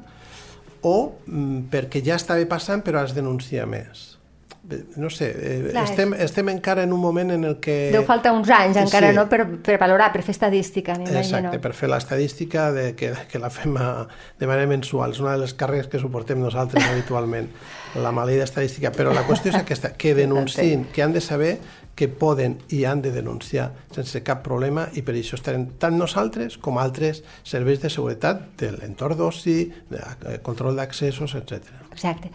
o 0.82 0.96
mm, 1.26 1.70
perquè 1.72 2.02
ja 2.04 2.18
estava 2.20 2.44
passant 2.50 2.84
però 2.84 3.00
has 3.00 3.14
denunciar 3.16 3.68
més 3.70 4.13
no 4.96 5.10
sé, 5.10 5.28
eh, 5.36 5.68
Clar, 5.70 5.84
estem, 5.84 6.14
estem 6.14 6.48
encara 6.48 6.84
en 6.86 6.92
un 6.92 7.00
moment 7.00 7.30
en 7.34 7.44
el 7.44 7.58
que... 7.60 7.90
Deu 7.92 8.04
faltar 8.08 8.32
uns 8.32 8.48
anys 8.48 8.78
encara, 8.80 9.10
sí. 9.12 9.18
no?, 9.18 9.26
per, 9.28 9.44
per 9.64 9.76
valorar, 9.80 10.10
per 10.14 10.22
fer 10.24 10.32
estadística, 10.32 10.96
m'imagino. 10.96 11.20
Exacte, 11.20 11.60
per 11.60 11.74
fer 11.76 11.90
l'estadística 11.92 12.70
de, 12.72 12.86
que, 12.96 13.12
que 13.28 13.42
la 13.42 13.52
fem 13.52 13.76
a, 13.76 14.06
de 14.40 14.48
manera 14.48 14.70
mensual. 14.70 15.12
És 15.12 15.20
una 15.20 15.36
de 15.36 15.44
les 15.44 15.54
càrregues 15.58 15.90
que 15.92 16.00
suportem 16.00 16.40
nosaltres 16.40 16.88
habitualment, 16.88 17.50
la 18.06 18.12
maleïda 18.16 18.48
estadística. 18.48 18.92
Però 18.96 19.12
la 19.14 19.26
qüestió 19.28 19.52
és 19.52 19.60
aquesta, 19.60 19.92
que 20.00 20.16
denunciïn, 20.16 20.88
que 20.94 21.04
han 21.04 21.12
de 21.12 21.24
saber 21.24 21.58
que 21.94 22.08
poden 22.08 22.56
i 22.74 22.82
han 22.88 23.04
de 23.04 23.12
denunciar 23.14 23.68
sense 23.94 24.24
cap 24.26 24.42
problema 24.42 24.88
i 24.98 25.04
per 25.06 25.14
això 25.14 25.38
estarem 25.38 25.68
tant 25.78 25.94
nosaltres 25.98 26.56
com 26.58 26.80
altres 26.82 27.22
serveis 27.46 27.82
de 27.84 27.92
seguretat 27.92 28.48
de 28.58 28.72
l'entorn 28.74 29.20
d'oci, 29.20 29.58
de 29.92 30.38
control 30.42 30.80
d'accessos, 30.80 31.36
etc. 31.38 31.70
Exacte. 31.92 32.32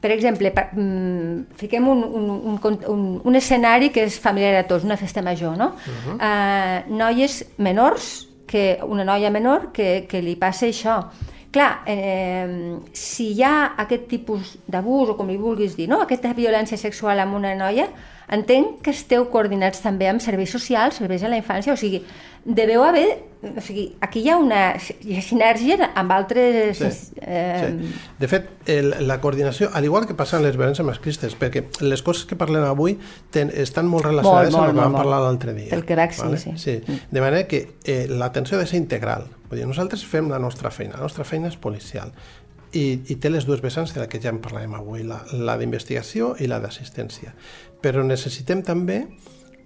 Per 0.00 0.10
exemple, 0.12 0.50
per, 0.52 0.68
mm, 0.72 1.56
fiquem 1.56 1.88
un, 1.88 2.04
un, 2.04 2.30
un, 2.52 2.78
un, 2.88 3.04
un 3.24 3.34
escenari 3.38 3.90
que 3.94 4.04
és 4.06 4.18
familiar 4.20 4.54
a 4.60 4.66
tots, 4.68 4.84
una 4.84 4.96
festa 5.00 5.22
major, 5.22 5.56
no? 5.56 5.72
Uh 5.74 5.92
-huh. 5.92 6.16
uh, 6.16 6.96
noies 6.96 7.44
menors, 7.58 8.28
que 8.46 8.78
una 8.82 9.04
noia 9.04 9.30
menor 9.30 9.72
que, 9.72 10.06
que 10.08 10.22
li 10.22 10.36
passa 10.36 10.66
això. 10.66 11.02
Clar, 11.50 11.82
eh, 11.86 12.76
si 12.92 13.32
hi 13.32 13.42
ha 13.42 13.74
aquest 13.80 14.06
tipus 14.10 14.58
d'abús, 14.68 15.08
o 15.10 15.16
com 15.16 15.30
li 15.30 15.38
vulguis 15.40 15.76
dir, 15.76 15.88
no? 15.88 16.02
aquesta 16.02 16.34
violència 16.36 16.76
sexual 16.76 17.22
amb 17.22 17.34
una 17.38 17.54
noia, 17.56 17.88
entenc 18.28 18.82
que 18.84 18.92
esteu 18.92 19.24
coordinats 19.32 19.80
també 19.80 20.08
amb 20.10 20.20
serveis 20.20 20.52
socials, 20.52 20.98
serveis 21.00 21.24
a 21.24 21.30
la 21.32 21.38
infància, 21.40 21.72
o 21.72 21.80
sigui, 21.80 22.02
deveu 22.46 22.84
haver... 22.84 23.08
O 23.46 23.60
sigui, 23.62 23.84
aquí 24.02 24.22
hi 24.24 24.30
ha 24.32 24.38
una 24.40 24.60
hi 25.04 25.18
ha 25.18 25.22
sinergia 25.22 25.90
amb 25.94 26.14
altres... 26.16 26.80
Sí, 26.80 27.18
eh... 27.20 27.66
sí. 27.68 27.90
De 28.18 28.30
fet, 28.32 28.48
el, 28.72 28.88
la 29.06 29.20
coordinació, 29.22 29.68
al 29.76 29.86
igual 29.86 30.08
que 30.08 30.16
passa 30.18 30.40
en 30.40 30.46
les 30.46 30.56
violències 30.58 30.86
masclistes, 30.88 31.36
perquè 31.38 31.66
les 31.84 32.02
coses 32.02 32.24
que 32.26 32.38
parlem 32.40 32.64
avui 32.66 32.96
ten, 33.30 33.52
estan 33.54 33.86
molt 33.92 34.08
relacionades 34.08 34.56
molt, 34.56 34.56
molt, 34.56 34.72
amb 34.72 34.72
el 34.72 34.80
que 34.80 34.86
vam 34.88 34.98
parlar 34.98 35.20
l'altre 35.26 35.54
dia. 35.54 35.68
El 35.76 35.84
Quebec, 35.86 36.16
vale? 36.24 36.40
sí, 36.42 36.56
sí. 36.56 36.80
sí. 36.80 36.98
De 37.12 37.22
manera 37.22 37.46
que 37.46 37.62
eh, 37.84 38.06
l'atenció 38.10 38.58
ha 38.58 38.64
de 38.64 38.72
ser 38.72 38.80
integral. 38.80 39.28
Vull 39.46 39.60
dir, 39.60 39.68
nosaltres 39.68 40.02
fem 40.08 40.32
la 40.32 40.42
nostra 40.42 40.72
feina, 40.74 40.96
la 40.96 41.06
nostra 41.06 41.28
feina 41.28 41.52
és 41.52 41.60
policial 41.60 42.10
i, 42.76 42.84
i 43.12 43.16
té 43.20 43.30
les 43.30 43.46
dues 43.46 43.62
vessants 43.62 43.94
de 43.94 44.02
la 44.02 44.08
que 44.10 44.20
ja 44.22 44.32
en 44.32 44.40
parlarem 44.42 44.74
avui, 44.76 45.04
la, 45.06 45.20
la 45.32 45.56
d'investigació 45.60 46.34
i 46.42 46.50
la 46.50 46.58
d'assistència. 46.62 47.34
Però 47.82 48.04
necessitem 48.04 48.62
també 48.66 49.04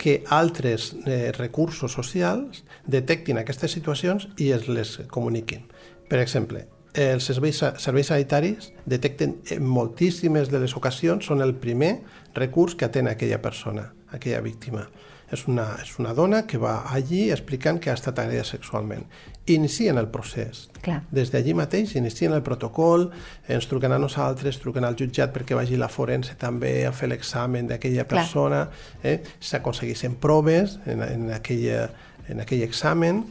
que 0.00 0.23
altres 0.33 0.95
eh, 1.04 1.30
recursos 1.37 1.92
socials 1.92 2.64
detectin 2.88 3.37
aquestes 3.37 3.76
situacions 3.76 4.30
i 4.40 4.49
es 4.57 4.64
les 4.73 4.97
comuniquin. 5.12 5.66
Per 6.09 6.19
exemple, 6.23 6.64
els 6.97 7.28
serveis, 7.28 7.61
serveis 7.78 8.09
sanitaris 8.09 8.71
detecten 8.88 9.37
en 9.52 9.66
moltíssimes 9.66 10.49
de 10.50 10.62
les 10.64 10.75
ocasions, 10.75 11.28
són 11.28 11.45
el 11.45 11.52
primer 11.61 11.99
recurs 12.35 12.75
que 12.75 12.88
atén 12.88 13.12
aquella 13.12 13.42
persona, 13.45 13.90
aquella 14.11 14.40
víctima. 14.40 14.88
És 15.31 15.45
una, 15.47 15.77
és 15.79 15.93
una 16.03 16.11
dona 16.15 16.43
que 16.51 16.59
va 16.59 16.81
allí 16.91 17.29
explicant 17.31 17.79
que 17.79 17.93
ha 17.93 17.95
estat 17.95 18.19
agredida 18.19 18.43
sexualment. 18.49 19.05
Inicien 19.51 19.99
el 19.99 20.09
procés. 20.11 20.65
Clar. 20.83 21.01
Des 21.15 21.31
d'allí 21.31 21.55
mateix 21.55 21.95
inicien 21.99 22.35
el 22.35 22.43
protocol, 22.47 23.09
ens 23.49 23.69
truquen 23.71 23.95
a 23.95 24.01
nosaltres, 24.03 24.59
truquen 24.63 24.87
al 24.87 24.99
jutjat 24.99 25.33
perquè 25.35 25.55
vagi 25.59 25.79
la 25.79 25.91
forense 25.91 26.35
també 26.39 26.75
a 26.87 26.93
fer 26.93 27.13
l'examen 27.13 27.71
d'aquella 27.71 28.07
persona, 28.11 28.65
eh? 29.03 29.21
s'aconsegueixen 29.39 30.19
proves 30.23 30.79
en, 30.87 31.07
en, 31.07 31.31
aquella, 31.39 31.87
en 32.29 32.43
aquell 32.43 32.67
examen, 32.67 33.25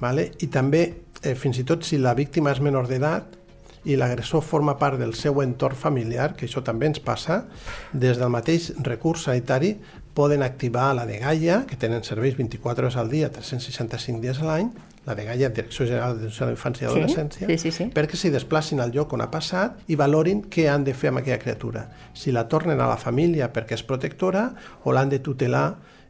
vale? 0.00 0.30
i 0.40 0.48
també, 0.48 0.84
eh, 1.22 1.36
fins 1.36 1.60
i 1.60 1.68
tot 1.68 1.84
si 1.84 2.00
la 2.00 2.16
víctima 2.16 2.56
és 2.56 2.64
menor 2.64 2.88
d'edat, 2.88 3.40
i 3.84 3.98
l'agressor 4.00 4.42
forma 4.42 4.78
part 4.80 4.98
del 5.00 5.12
seu 5.14 5.42
entorn 5.42 5.76
familiar, 5.76 6.32
que 6.36 6.46
això 6.48 6.62
també 6.64 6.88
ens 6.88 7.02
passa, 7.04 7.44
des 7.92 8.16
del 8.20 8.32
mateix 8.32 8.70
recurs 8.80 9.26
sanitari 9.28 9.74
poden 10.14 10.42
activar 10.42 10.94
la 10.94 11.06
de 11.06 11.18
Gaia, 11.18 11.64
que 11.66 11.76
tenen 11.76 12.04
serveis 12.06 12.36
24 12.38 12.86
hores 12.86 12.96
al 12.96 13.10
dia, 13.10 13.30
365 13.34 14.22
dies 14.22 14.40
a 14.40 14.46
l'any, 14.46 14.70
la 15.04 15.14
de 15.14 15.24
Gaia, 15.24 15.50
Direcció 15.50 15.86
General 15.86 16.18
de 16.20 16.30
la 16.30 16.52
Infància 16.54 16.86
i 16.86 16.90
Adolescència, 16.90 17.46
sí, 17.46 17.58
sí, 17.58 17.70
sí, 17.70 17.72
sí. 17.76 17.88
perquè 17.94 18.16
s'hi 18.16 18.30
desplacin 18.32 18.80
al 18.80 18.94
lloc 18.94 19.12
on 19.12 19.24
ha 19.24 19.30
passat 19.32 19.82
i 19.90 19.98
valorin 20.00 20.44
què 20.48 20.68
han 20.70 20.86
de 20.86 20.94
fer 20.96 21.10
amb 21.10 21.20
aquella 21.20 21.40
criatura. 21.42 21.88
Si 22.14 22.32
la 22.32 22.46
tornen 22.48 22.80
a 22.80 22.88
la 22.88 22.96
família 22.96 23.50
perquè 23.52 23.76
és 23.76 23.84
protectora 23.84 24.46
o 24.84 24.94
l'han 24.94 25.12
de 25.12 25.20
tutelar 25.20 25.66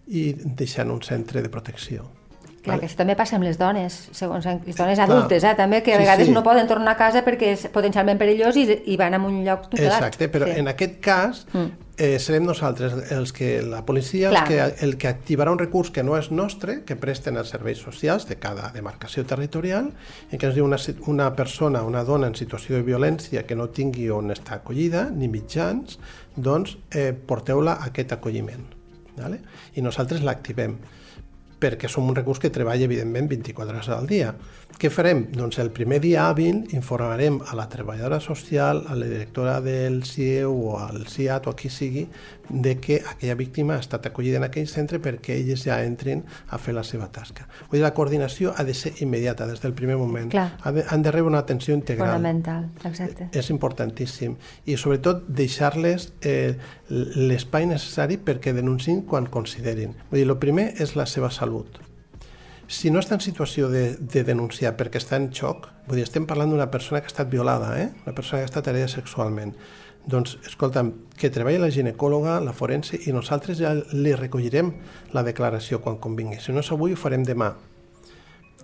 i 0.06 0.28
deixar 0.36 0.84
en 0.84 0.94
un 0.98 1.02
centre 1.02 1.42
de 1.42 1.50
protecció. 1.50 2.04
Clar, 2.64 2.78
que 2.80 2.86
això 2.88 2.96
també 2.96 3.12
passa 3.12 3.36
amb 3.36 3.44
les 3.44 3.58
dones, 3.60 3.94
segons 4.16 4.46
les 4.48 4.76
dones 4.78 5.00
adultes, 5.04 5.44
eh, 5.44 5.52
també, 5.58 5.82
que 5.84 5.92
a 5.92 5.98
vegades 6.00 6.24
sí, 6.24 6.30
sí. 6.30 6.34
no 6.34 6.40
poden 6.46 6.68
tornar 6.70 6.94
a 6.94 6.96
casa 6.96 7.20
perquè 7.26 7.50
és 7.52 7.66
potencialment 7.74 8.16
perillós 8.20 8.56
i, 8.56 8.64
i 8.88 8.96
van 8.96 9.12
a 9.12 9.20
un 9.20 9.42
lloc 9.44 9.66
tutelat. 9.68 9.98
Exacte, 9.98 10.30
però 10.32 10.48
sí. 10.48 10.54
en 10.62 10.70
aquest 10.72 10.94
cas 11.04 11.42
mm. 11.52 11.90
eh, 11.98 12.14
serem 12.24 12.46
nosaltres 12.48 12.96
els 13.12 13.34
que, 13.36 13.50
la 13.68 13.82
policia, 13.84 14.30
els 14.30 14.48
que, 14.48 14.62
el 14.86 14.96
que 14.96 15.10
activarà 15.12 15.52
un 15.52 15.60
recurs 15.60 15.92
que 15.92 16.06
no 16.08 16.16
és 16.16 16.30
nostre, 16.32 16.78
que 16.88 16.96
presten 16.96 17.36
els 17.36 17.52
serveis 17.52 17.84
socials 17.84 18.24
de 18.30 18.40
cada 18.40 18.72
demarcació 18.72 19.26
territorial, 19.28 19.92
en 20.30 20.40
què 20.40 20.48
ens 20.48 20.56
diu 20.56 20.64
una, 20.64 20.80
una 21.12 21.28
persona, 21.36 21.84
una 21.84 22.06
dona 22.08 22.32
en 22.32 22.40
situació 22.40 22.80
de 22.80 22.88
violència 22.88 23.44
que 23.44 23.60
no 23.60 23.68
tingui 23.76 24.08
on 24.08 24.32
està 24.32 24.62
acollida, 24.62 25.10
ni 25.12 25.28
mitjans, 25.28 26.00
doncs 26.32 26.78
eh, 26.96 27.10
porteu-la 27.12 27.76
a 27.76 27.92
aquest 27.92 28.16
acolliment. 28.16 28.64
Vale? 29.20 29.44
I 29.76 29.84
nosaltres 29.84 30.24
l'activem 30.24 30.78
perquè 31.64 31.88
som 31.90 32.08
un 32.08 32.16
recurs 32.16 32.42
que 32.42 32.52
treballa, 32.52 32.84
evidentment, 32.84 33.30
24 33.32 33.72
hores 33.72 33.88
al 33.94 34.08
dia. 34.10 34.34
Què 34.80 34.90
farem? 34.90 35.20
Doncs 35.30 35.60
el 35.62 35.70
primer 35.74 36.00
dia 36.02 36.24
hàbil 36.26 36.74
informarem 36.74 37.36
a 37.46 37.54
la 37.54 37.68
treballadora 37.70 38.18
social, 38.20 38.82
a 38.90 38.96
la 38.98 39.06
directora 39.06 39.60
del 39.62 40.00
CIE 40.04 40.42
o 40.48 40.74
al 40.80 41.06
CIAT 41.06 41.46
o 41.46 41.52
a 41.52 41.56
qui 41.56 41.70
sigui, 41.70 42.02
de 42.48 42.74
que 42.82 42.98
aquella 42.98 43.36
víctima 43.38 43.76
ha 43.76 43.84
estat 43.84 44.08
acollida 44.10 44.40
en 44.40 44.48
aquell 44.48 44.66
centre 44.68 44.98
perquè 45.04 45.38
ells 45.38 45.64
ja 45.68 45.78
entrin 45.86 46.24
a 46.50 46.58
fer 46.58 46.74
la 46.74 46.82
seva 46.84 47.06
tasca. 47.12 47.46
Vull 47.70 47.78
dir, 47.78 47.84
la 47.86 47.94
coordinació 47.94 48.52
ha 48.56 48.66
de 48.66 48.74
ser 48.74 48.92
immediata, 49.06 49.46
des 49.46 49.62
del 49.62 49.76
primer 49.78 49.96
moment. 50.00 50.32
Clar. 50.34 50.50
Ha 50.60 50.74
de, 50.74 50.84
han 50.90 51.06
de 51.06 51.14
rebre 51.14 51.30
una 51.30 51.44
atenció 51.46 51.78
integral. 51.78 52.10
Fonamental, 52.10 52.68
exacte. 52.84 53.30
És 53.32 53.50
importantíssim. 53.54 54.36
I 54.66 54.76
sobretot 54.80 55.24
deixar-les 55.28 56.10
eh, 56.26 56.58
l'espai 56.90 57.70
necessari 57.70 58.18
perquè 58.18 58.52
denunciïn 58.52 59.04
quan 59.08 59.30
considerin. 59.30 59.94
Vull 60.10 60.24
dir, 60.24 60.28
el 60.28 60.38
primer 60.42 60.72
és 60.82 60.98
la 60.98 61.06
seva 61.06 61.30
salut 61.30 61.80
si 62.68 62.90
no 62.90 63.00
està 63.00 63.16
en 63.18 63.22
situació 63.24 63.68
de, 63.72 63.94
de 63.98 64.24
denunciar 64.24 64.74
perquè 64.78 65.00
està 65.00 65.18
en 65.20 65.30
xoc, 65.34 65.68
vull 65.88 66.00
dir, 66.00 66.06
estem 66.06 66.26
parlant 66.28 66.52
d'una 66.52 66.70
persona 66.72 67.00
que 67.00 67.10
ha 67.10 67.12
estat 67.12 67.30
violada, 67.32 67.74
eh? 67.80 67.90
una 68.06 68.14
persona 68.14 68.40
que 68.40 68.48
ha 68.48 68.52
estat 68.52 68.70
herida 68.70 68.88
sexualment, 68.88 69.54
doncs, 70.06 70.36
escolta'm, 70.44 70.92
que 71.16 71.30
treballi 71.32 71.60
la 71.60 71.70
ginecòloga, 71.72 72.38
la 72.44 72.52
forense, 72.56 72.98
i 73.08 73.12
nosaltres 73.12 73.60
ja 73.60 73.72
li 73.92 74.12
recollirem 74.16 74.72
la 75.16 75.24
declaració 75.24 75.80
quan 75.80 75.96
convingui. 76.00 76.40
Si 76.44 76.52
no 76.52 76.60
és 76.60 76.72
avui, 76.72 76.92
ho 76.92 77.00
farem 77.00 77.24
demà. 77.24 77.54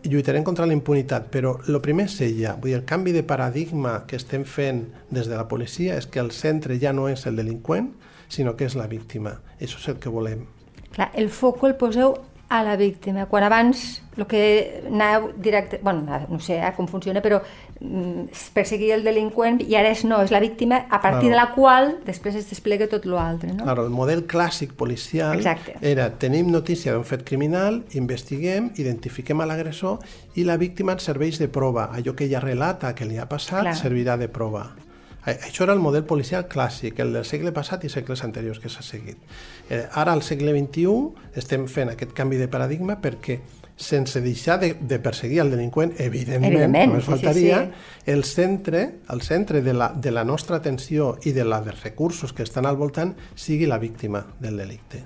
Lluitarem 0.04 0.44
contra 0.44 0.66
la 0.68 0.76
impunitat, 0.76 1.28
però 1.32 1.58
el 1.68 1.80
primer 1.84 2.06
és 2.08 2.20
ella. 2.24 2.54
Vull 2.60 2.72
dir, 2.72 2.78
el 2.78 2.86
canvi 2.88 3.12
de 3.16 3.24
paradigma 3.24 3.98
que 4.08 4.16
estem 4.20 4.44
fent 4.48 4.86
des 5.10 5.28
de 5.28 5.36
la 5.36 5.48
policia 5.48 5.96
és 6.00 6.08
que 6.08 6.20
el 6.20 6.32
centre 6.32 6.78
ja 6.80 6.92
no 6.96 7.08
és 7.08 7.26
el 7.28 7.36
delinqüent, 7.40 7.92
sinó 8.28 8.56
que 8.56 8.68
és 8.68 8.76
la 8.76 8.88
víctima. 8.88 9.38
Això 9.60 9.80
és 9.80 9.88
el 9.92 10.00
que 10.00 10.12
volem. 10.12 10.46
Clar, 10.94 11.10
el 11.14 11.28
foc 11.32 11.64
el 11.68 11.76
poseu 11.80 12.16
a 12.50 12.64
la 12.64 12.76
víctima, 12.76 13.26
quan 13.26 13.44
abans 13.46 14.02
el 14.16 14.26
que 14.26 14.82
aneu 14.90 15.30
directe, 15.36 15.78
bueno, 15.82 16.02
no 16.28 16.40
sé 16.40 16.58
eh, 16.58 16.72
com 16.74 16.88
funciona, 16.90 17.22
però 17.22 17.38
mm, 17.78 18.50
perseguir 18.52 18.90
el 18.96 19.04
delinqüent 19.06 19.60
i 19.62 19.76
ara 19.78 19.92
és 19.94 20.02
no, 20.04 20.18
és 20.18 20.34
la 20.34 20.40
víctima 20.42 20.82
a 20.90 20.98
partir 20.98 21.30
claro. 21.30 21.30
de 21.30 21.38
la 21.38 21.46
qual 21.54 21.88
després 22.08 22.34
es 22.42 22.50
desplega 22.50 22.90
tot 22.90 23.06
l'altre. 23.06 23.52
No? 23.54 23.62
Claro, 23.62 23.86
el 23.86 23.94
model 23.94 24.26
clàssic 24.26 24.74
policial 24.74 25.38
Exacte. 25.38 25.78
era 25.80 26.10
tenim 26.18 26.50
notícia 26.50 26.92
d'un 26.92 27.06
fet 27.06 27.22
criminal, 27.22 27.84
investiguem, 27.94 28.72
identifiquem 28.82 29.40
a 29.40 29.46
l'agressor 29.46 30.02
i 30.34 30.42
la 30.42 30.58
víctima 30.58 30.98
ens 30.98 31.06
serveix 31.06 31.38
de 31.38 31.46
prova. 31.46 31.92
Allò 31.94 32.18
que 32.18 32.26
ella 32.26 32.42
relata 32.42 32.96
que 32.98 33.06
li 33.06 33.22
ha 33.22 33.30
passat 33.30 33.62
Clar. 33.62 33.78
servirà 33.78 34.18
de 34.18 34.26
prova. 34.26 34.66
Això 35.28 35.66
era 35.66 35.74
el 35.76 35.82
model 35.84 36.04
policial 36.08 36.46
clàssic, 36.48 37.00
el 37.04 37.12
del 37.12 37.26
segle 37.28 37.52
passat 37.52 37.84
i 37.84 37.90
segles 37.92 38.24
anteriors 38.24 38.60
que 38.60 38.70
s'ha 38.72 38.82
seguit. 38.82 39.20
Eh, 39.68 39.84
ara, 39.92 40.14
al 40.14 40.22
segle 40.24 40.54
XXI, 40.56 41.34
estem 41.36 41.66
fent 41.68 41.92
aquest 41.92 42.14
canvi 42.16 42.40
de 42.40 42.48
paradigma 42.48 42.96
perquè 43.02 43.40
sense 43.80 44.20
deixar 44.20 44.58
de, 44.60 44.74
de 44.80 44.98
perseguir 45.00 45.40
el 45.40 45.52
delinqüent, 45.54 45.94
evidentment, 45.98 46.52
evidentment 46.52 46.90
només 46.92 47.06
faltaria, 47.08 47.62
sí, 47.62 47.70
sí, 47.70 47.94
sí. 48.04 48.10
el 48.12 48.24
centre, 48.28 48.82
el 49.12 49.22
centre 49.24 49.62
de 49.64 49.72
la, 49.72 49.88
de 49.96 50.12
la 50.12 50.24
nostra 50.24 50.60
atenció 50.60 51.14
i 51.24 51.32
de 51.32 51.46
la 51.48 51.62
dels 51.64 51.80
recursos 51.84 52.34
que 52.36 52.44
estan 52.44 52.68
al 52.68 52.76
voltant 52.76 53.14
sigui 53.34 53.68
la 53.68 53.80
víctima 53.80 54.26
del 54.40 54.60
delicte 54.60 55.00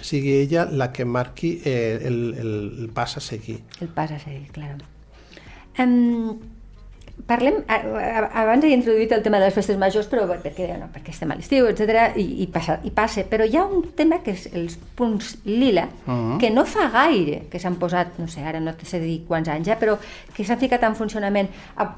sigui 0.00 0.32
ella 0.32 0.64
la 0.64 0.92
que 0.92 1.04
marqui 1.04 1.60
eh, 1.64 2.00
el, 2.02 2.34
el, 2.38 2.52
el 2.80 2.88
pas 2.88 3.16
a 3.16 3.20
seguir. 3.20 3.60
El 3.80 3.88
pas 3.88 4.10
a 4.10 4.18
seguir, 4.18 4.48
clar. 4.52 4.78
Um, 5.78 6.40
Parlem, 7.26 7.60
abans 7.68 8.64
he 8.64 8.70
introduït 8.74 9.12
el 9.12 9.22
tema 9.24 9.40
de 9.40 9.48
les 9.48 9.54
festes 9.54 9.78
majors, 9.80 10.06
però 10.10 10.26
perquè, 10.30 10.68
no, 10.78 10.88
perquè 10.94 11.12
estem 11.14 11.32
a 11.32 11.36
l'estiu, 11.38 11.66
etc 11.70 12.16
i, 12.16 12.26
i, 12.44 12.46
passa, 12.52 12.78
i 12.86 12.92
passa. 12.94 13.24
Però 13.28 13.46
hi 13.46 13.56
ha 13.58 13.64
un 13.66 13.84
tema 13.96 14.20
que 14.24 14.34
és 14.36 14.46
els 14.56 14.76
punts 14.96 15.36
lila, 15.44 15.88
uh 16.06 16.12
-huh. 16.12 16.38
que 16.40 16.50
no 16.50 16.64
fa 16.64 16.88
gaire 16.90 17.42
que 17.50 17.58
s'han 17.58 17.76
posat, 17.76 18.18
no 18.18 18.28
sé, 18.28 18.40
ara 18.40 18.60
no 18.60 18.72
sé 18.82 19.00
dir 19.00 19.24
quants 19.26 19.48
anys 19.48 19.66
ja, 19.66 19.78
però 19.78 19.98
que 20.34 20.44
s'han 20.44 20.58
ficat 20.58 20.82
en 20.82 20.94
funcionament. 20.94 21.48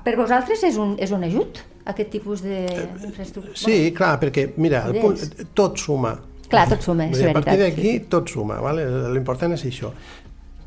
Per 0.05 0.17
vosaltres 0.17 0.63
és 0.63 0.77
un, 0.77 0.97
és 0.99 1.11
un 1.11 1.25
ajut, 1.25 1.63
aquest 1.85 2.11
tipus 2.11 2.43
d'infraestructura? 2.43 3.57
Sí, 3.57 3.79
bueno, 3.79 3.97
clar, 3.97 4.21
perquè, 4.21 4.53
mira, 4.57 4.87
el 4.87 5.01
punt, 5.01 5.19
tot 5.55 5.79
suma. 5.79 6.19
Clar, 6.49 6.69
tot 6.69 6.83
suma, 6.83 7.07
és 7.09 7.17
veritat. 7.17 7.37
A 7.37 7.41
partir 7.41 7.63
d'aquí, 7.63 7.91
sí. 7.93 8.01
tot 8.13 8.29
suma, 8.29 8.61
vale? 8.61 8.85
l'important 9.15 9.55
és 9.57 9.65
això. 9.65 9.93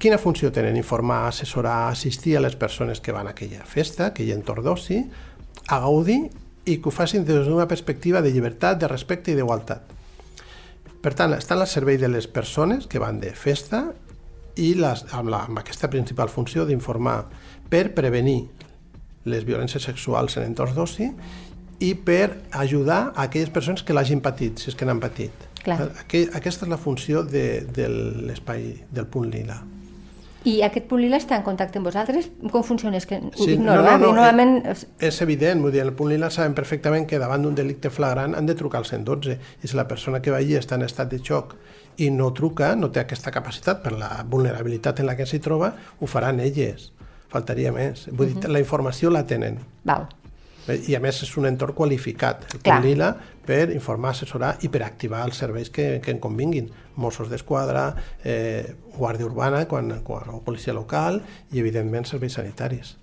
Quina 0.05 0.19
funció 0.21 0.51
tenen? 0.53 0.75
Informar, 0.77 1.23
assessorar, 1.25 1.89
assistir 1.89 2.35
a 2.37 2.41
les 2.43 2.53
persones 2.55 2.99
que 3.01 3.11
van 3.11 3.25
a 3.25 3.31
aquella 3.33 3.63
festa, 3.65 4.11
aquell 4.11 4.27
entorn 4.35 4.61
d'oci, 4.61 4.99
a 5.73 5.79
gaudir 5.81 6.19
i 6.69 6.75
que 6.77 6.91
ho 6.91 6.93
facin 6.93 7.23
des 7.25 7.47
d'una 7.47 7.65
perspectiva 7.65 8.21
de 8.21 8.29
llibertat, 8.29 8.77
de 8.77 8.85
respecte 8.91 9.33
i 9.33 9.37
d'igualtat. 9.39 9.95
Per 11.01 11.13
tant, 11.17 11.33
estan 11.33 11.57
al 11.57 11.65
servei 11.71 11.97
de 11.97 12.05
les 12.13 12.27
persones 12.29 12.85
que 12.85 13.01
van 13.01 13.17
de 13.17 13.31
festa 13.33 13.79
i 14.61 14.75
les, 14.77 15.01
amb, 15.09 15.31
la, 15.33 15.39
amb 15.49 15.63
aquesta 15.63 15.89
principal 15.89 16.29
funció 16.29 16.67
d'informar 16.69 17.15
per 17.73 17.87
prevenir 17.97 18.43
les 19.25 19.41
violències 19.47 19.89
sexuals 19.89 20.37
en 20.37 20.45
entorns 20.51 20.77
d'oci 20.77 21.07
i 21.81 21.95
per 21.97 22.43
ajudar 22.51 23.07
a 23.15 23.25
aquelles 23.25 23.49
persones 23.49 23.81
que 23.81 23.97
l'hagin 23.97 24.21
patit, 24.21 24.61
si 24.61 24.69
és 24.69 24.77
que 24.77 24.85
n'han 24.85 25.01
patit. 25.01 25.49
Clar. 25.63 25.79
Aqu 26.05 26.27
aquesta 26.37 26.69
és 26.69 26.75
la 26.75 26.77
funció 26.77 27.25
de, 27.25 27.65
de 27.65 27.89
l'espai 27.89 28.69
del 28.93 29.09
punt 29.09 29.33
lila. 29.33 29.63
I 30.45 30.59
aquest 30.65 30.85
punt 30.89 31.01
lila 31.01 31.17
està 31.17 31.39
en 31.39 31.43
contacte 31.45 31.79
amb 31.79 31.87
vosaltres? 31.89 32.27
Com 32.53 32.63
funciona? 32.63 32.99
És 32.99 33.07
que 33.09 33.17
ho 33.17 33.31
Sí, 33.33 33.55
ignoro, 33.55 33.81
no, 33.81 33.85
no, 33.87 33.93
eh? 33.95 33.97
no, 33.97 34.11
Normalment... 34.13 34.59
És 35.01 35.21
evident, 35.25 35.63
vull 35.63 35.73
dir, 35.73 35.81
el 35.81 35.93
punt 35.97 36.11
lila 36.13 36.29
saben 36.33 36.53
perfectament 36.57 37.07
que 37.09 37.17
davant 37.21 37.41
d'un 37.45 37.55
delicte 37.57 37.89
flagrant 37.89 38.35
han 38.37 38.45
de 38.45 38.55
trucar 38.57 38.83
al 38.83 38.85
112 38.85 39.39
i 39.63 39.67
si 39.71 39.77
la 39.77 39.87
persona 39.89 40.21
que 40.21 40.33
va 40.33 40.37
allí 40.43 40.53
està 40.59 40.77
en 40.77 40.85
estat 40.85 41.09
de 41.09 41.19
xoc 41.23 41.55
i 41.97 42.11
no 42.11 42.29
truca, 42.35 42.75
no 42.75 42.91
té 42.91 43.01
aquesta 43.01 43.31
capacitat 43.33 43.81
per 43.81 43.95
la 43.97 44.11
vulnerabilitat 44.29 44.99
en 45.01 45.09
la 45.09 45.15
que 45.17 45.25
s'hi 45.25 45.39
troba, 45.39 45.71
ho 45.99 46.09
faran 46.11 46.41
elles, 46.43 46.91
faltaria 47.31 47.71
més. 47.73 48.05
Vull 48.11 48.35
dir, 48.35 48.51
la 48.51 48.61
informació 48.61 49.09
la 49.09 49.25
tenen. 49.25 49.57
Val. 49.87 50.05
I 50.65 50.95
a 50.97 51.01
més 51.03 51.21
és 51.21 51.31
un 51.37 51.45
entorn 51.45 51.75
qualificat, 51.77 52.47
el 52.55 52.63
Clar. 52.65 52.79
lila, 52.83 53.11
per 53.45 53.69
informar, 53.69 54.15
assessorar 54.15 54.55
i 54.65 54.69
per 54.73 54.81
activar 54.85 55.21
els 55.27 55.37
serveis 55.37 55.69
que, 55.69 55.99
que 56.01 56.13
en 56.15 56.19
convinguin. 56.23 56.71
Mossos 56.97 57.29
d'Esquadra, 57.29 57.87
eh, 58.23 58.75
Guàrdia 58.95 59.27
Urbana 59.27 59.65
quan, 59.69 59.99
quan, 60.03 60.31
o 60.33 60.41
policia 60.45 60.73
local 60.73 61.21
i, 61.51 61.59
evidentment, 61.59 62.07
serveis 62.09 62.39
sanitaris. 62.39 62.95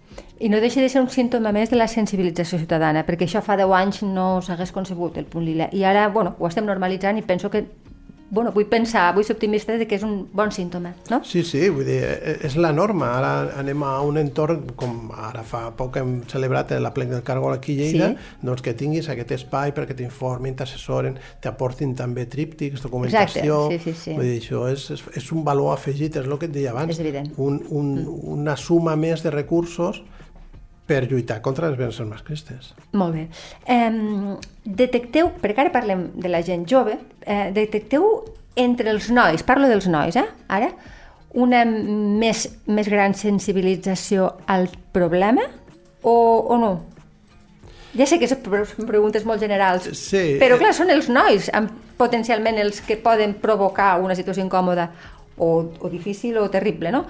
I 0.43 0.49
no 0.51 0.59
deixa 0.61 0.83
de 0.83 0.89
ser 0.91 1.01
un 1.01 1.09
símptoma 1.09 1.53
més 1.55 1.71
de 1.71 1.79
la 1.79 1.87
sensibilització 1.89 2.59
ciutadana, 2.59 3.05
perquè 3.07 3.29
això 3.29 3.41
fa 3.45 3.55
10 3.57 3.77
anys 3.79 4.03
no 4.03 4.27
s'hagués 4.43 4.75
concebut, 4.75 5.21
el 5.21 5.29
punt 5.31 5.47
lila. 5.47 5.69
I 5.73 5.85
ara, 5.87 6.09
bueno, 6.11 6.35
ho 6.39 6.49
estem 6.49 6.67
normalitzant 6.67 7.21
i 7.21 7.23
penso 7.23 7.51
que, 7.51 7.63
bueno, 8.33 8.51
vull 8.57 8.65
pensar, 8.65 9.11
vull 9.13 9.27
ser 9.29 9.35
optimista 9.37 9.75
de 9.77 9.85
que 9.87 9.99
és 9.99 10.05
un 10.07 10.23
bon 10.33 10.49
símptoma, 10.51 10.95
no? 11.13 11.19
Sí, 11.29 11.43
sí, 11.45 11.67
vull 11.69 11.85
dir, 11.85 11.99
eh, 12.01 12.39
és 12.49 12.55
la 12.57 12.71
norma. 12.73 13.11
Ara 13.19 13.33
anem 13.61 13.83
a 13.85 13.91
un 14.01 14.17
entorn, 14.17 14.63
com 14.75 15.11
ara 15.13 15.43
fa 15.45 15.67
poc 15.77 15.99
hem 16.01 16.15
celebrat 16.33 16.73
la 16.81 16.95
plec 16.97 17.11
del 17.13 17.21
Cargol 17.23 17.53
aquí 17.53 17.75
a 17.77 17.83
Lleida, 17.83 18.09
Sí. 18.15 18.39
doncs 18.49 18.63
que 18.65 18.73
tinguis 18.73 19.11
aquest 19.13 19.35
espai 19.37 19.75
perquè 19.77 19.95
t'informin, 19.99 20.57
t'assessoren, 20.57 21.19
t'aportin 21.45 21.93
també 21.95 22.25
tríptics, 22.25 22.81
documentació... 22.81 23.67
Exacte, 23.71 23.79
sí, 23.85 23.93
sí, 23.93 24.01
sí. 24.11 24.17
Vull 24.17 24.25
dir, 24.31 24.41
això 24.41 24.65
és, 24.73 24.89
és, 24.97 25.05
és 25.21 25.31
un 25.37 25.45
valor 25.45 25.75
afegit, 25.75 26.17
és 26.17 26.25
el 26.25 26.39
que 26.39 26.49
et 26.49 26.57
deia 26.57 26.73
abans. 26.73 26.91
És 26.91 27.05
evident. 27.05 27.29
Un, 27.37 27.61
un, 27.69 27.93
una 28.39 28.57
suma 28.57 28.97
més 28.97 29.23
de 29.23 29.31
recursos 29.31 30.01
per 30.87 31.05
lluitar 31.11 31.41
contra 31.41 31.69
les 31.71 31.79
violències 31.79 32.09
masclistes. 32.09 32.73
Molt 32.93 33.15
bé. 33.15 33.27
Eh, 33.67 34.37
detecteu, 34.65 35.31
perquè 35.41 35.65
ara 35.67 35.73
parlem 35.75 36.09
de 36.15 36.29
la 36.29 36.43
gent 36.43 36.67
jove, 36.69 36.99
eh, 37.25 37.51
detecteu 37.55 38.25
entre 38.57 38.91
els 38.91 39.09
nois, 39.11 39.43
parlo 39.43 39.69
dels 39.71 39.87
nois, 39.89 40.17
eh, 40.17 40.27
ara, 40.49 40.73
una 41.33 41.65
més, 41.65 42.49
més 42.67 42.89
gran 42.93 43.15
sensibilització 43.17 44.27
al 44.47 44.67
problema 44.93 45.47
o, 46.03 46.13
o 46.51 46.59
no? 46.61 46.73
Ja 47.97 48.05
sé 48.09 48.19
que 48.21 48.29
són 48.29 48.43
pre- 48.45 48.67
són 48.69 48.87
preguntes 48.89 49.25
molt 49.29 49.41
generals, 49.41 49.89
Sí, 49.97 50.37
però 50.41 50.57
eh, 50.57 50.61
clar, 50.61 50.75
són 50.77 50.91
els 50.93 51.09
nois 51.13 51.49
amb, 51.57 51.73
potencialment 51.97 52.59
els 52.59 52.81
que 52.85 52.97
poden 53.01 53.35
provocar 53.41 53.95
una 54.03 54.17
situació 54.19 54.45
incòmoda 54.45 54.91
o, 55.39 55.73
o 55.81 55.89
difícil 55.93 56.37
o 56.41 56.51
terrible, 56.51 56.91
no? 56.93 57.07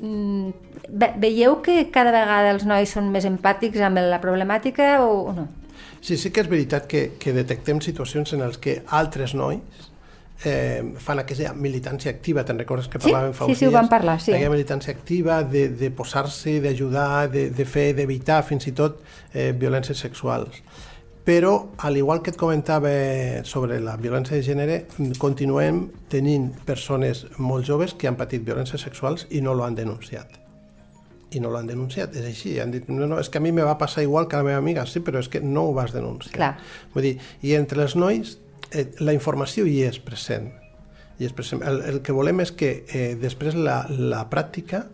Mm, 0.00 0.50
ve, 0.88 1.10
veieu 1.20 1.58
que 1.62 1.90
cada 1.92 2.12
vegada 2.14 2.54
els 2.54 2.64
nois 2.64 2.88
són 2.88 3.10
més 3.12 3.26
empàtics 3.28 3.82
amb 3.84 4.00
la 4.00 4.20
problemàtica 4.22 4.94
o, 5.04 5.26
o 5.28 5.34
no? 5.36 5.48
Sí, 6.00 6.16
sí 6.16 6.30
que 6.32 6.40
és 6.40 6.48
veritat 6.48 6.86
que, 6.88 7.10
que 7.20 7.34
detectem 7.36 7.80
situacions 7.84 8.32
en 8.32 8.40
les 8.46 8.56
que 8.56 8.78
altres 8.96 9.34
nois 9.36 9.60
eh, 10.44 10.80
fan 11.04 11.20
aquesta 11.20 11.52
militància 11.52 12.10
activa, 12.14 12.44
te'n 12.48 12.58
recordes 12.62 12.88
que 12.88 12.96
Sí, 13.00 13.10
parlàvem 13.10 13.34
fa 13.36 13.44
sí, 13.44 13.52
uns 13.52 13.58
sí, 13.60 13.66
ho 13.66 13.68
dies? 13.68 13.76
vam 13.76 13.90
parlar, 13.92 14.16
sí. 14.24 14.32
Aquella 14.32 14.54
militància 14.54 14.94
activa 14.94 15.42
de, 15.44 15.66
de 15.76 15.90
posar-se, 15.92 16.60
d'ajudar, 16.64 17.28
de, 17.32 17.50
de 17.52 17.66
fer, 17.68 17.90
d'evitar 17.98 18.40
fins 18.48 18.66
i 18.70 18.72
tot 18.72 19.02
eh, 19.34 19.50
violències 19.52 20.00
sexuals. 20.00 20.62
Però, 21.24 21.54
al 21.84 21.98
igual 22.00 22.22
que 22.24 22.32
et 22.32 22.38
comentava 22.40 22.90
sobre 23.44 23.78
la 23.84 23.96
violència 24.00 24.38
de 24.38 24.44
gènere, 24.44 24.78
continuem 25.20 25.84
tenint 26.08 26.50
persones 26.66 27.26
molt 27.38 27.68
joves 27.68 27.92
que 27.94 28.08
han 28.08 28.16
patit 28.16 28.46
violències 28.46 28.80
sexuals 28.80 29.26
i 29.30 29.42
no 29.44 29.54
lo 29.54 29.66
han 29.66 29.76
denunciat 29.76 30.40
i 31.30 31.40
no 31.40 31.50
l'han 31.52 31.68
denunciat, 31.70 32.14
és 32.18 32.26
així, 32.26 32.56
han 32.58 32.72
dit, 32.74 32.88
no, 32.90 33.06
no, 33.06 33.18
és 33.22 33.30
que 33.30 33.38
a 33.38 33.42
mi 33.44 33.52
me 33.54 33.62
va 33.66 33.76
passar 33.78 34.02
igual 34.02 34.26
que 34.28 34.36
a 34.36 34.40
la 34.40 34.48
meva 34.48 34.58
amiga, 34.58 34.82
sí, 34.90 35.02
però 35.04 35.20
és 35.22 35.28
que 35.30 35.38
no 35.40 35.68
ho 35.68 35.74
vas 35.76 35.92
denunciar. 35.94 36.34
Clar. 36.34 36.54
Vull 36.94 37.06
dir, 37.06 37.12
i 37.46 37.54
entre 37.58 37.84
els 37.84 37.94
nois 37.98 38.36
eh, 38.72 38.88
la 38.98 39.14
informació 39.14 39.66
hi 39.68 39.80
és 39.86 40.00
present. 40.02 40.50
I 41.20 41.28
és 41.28 41.34
present. 41.36 41.62
El, 41.66 41.82
el 41.86 42.00
que 42.02 42.16
volem 42.16 42.42
és 42.42 42.50
que 42.56 42.72
eh, 42.82 43.12
després 43.20 43.54
la, 43.54 43.84
la 43.90 44.24
pràctica 44.32 44.86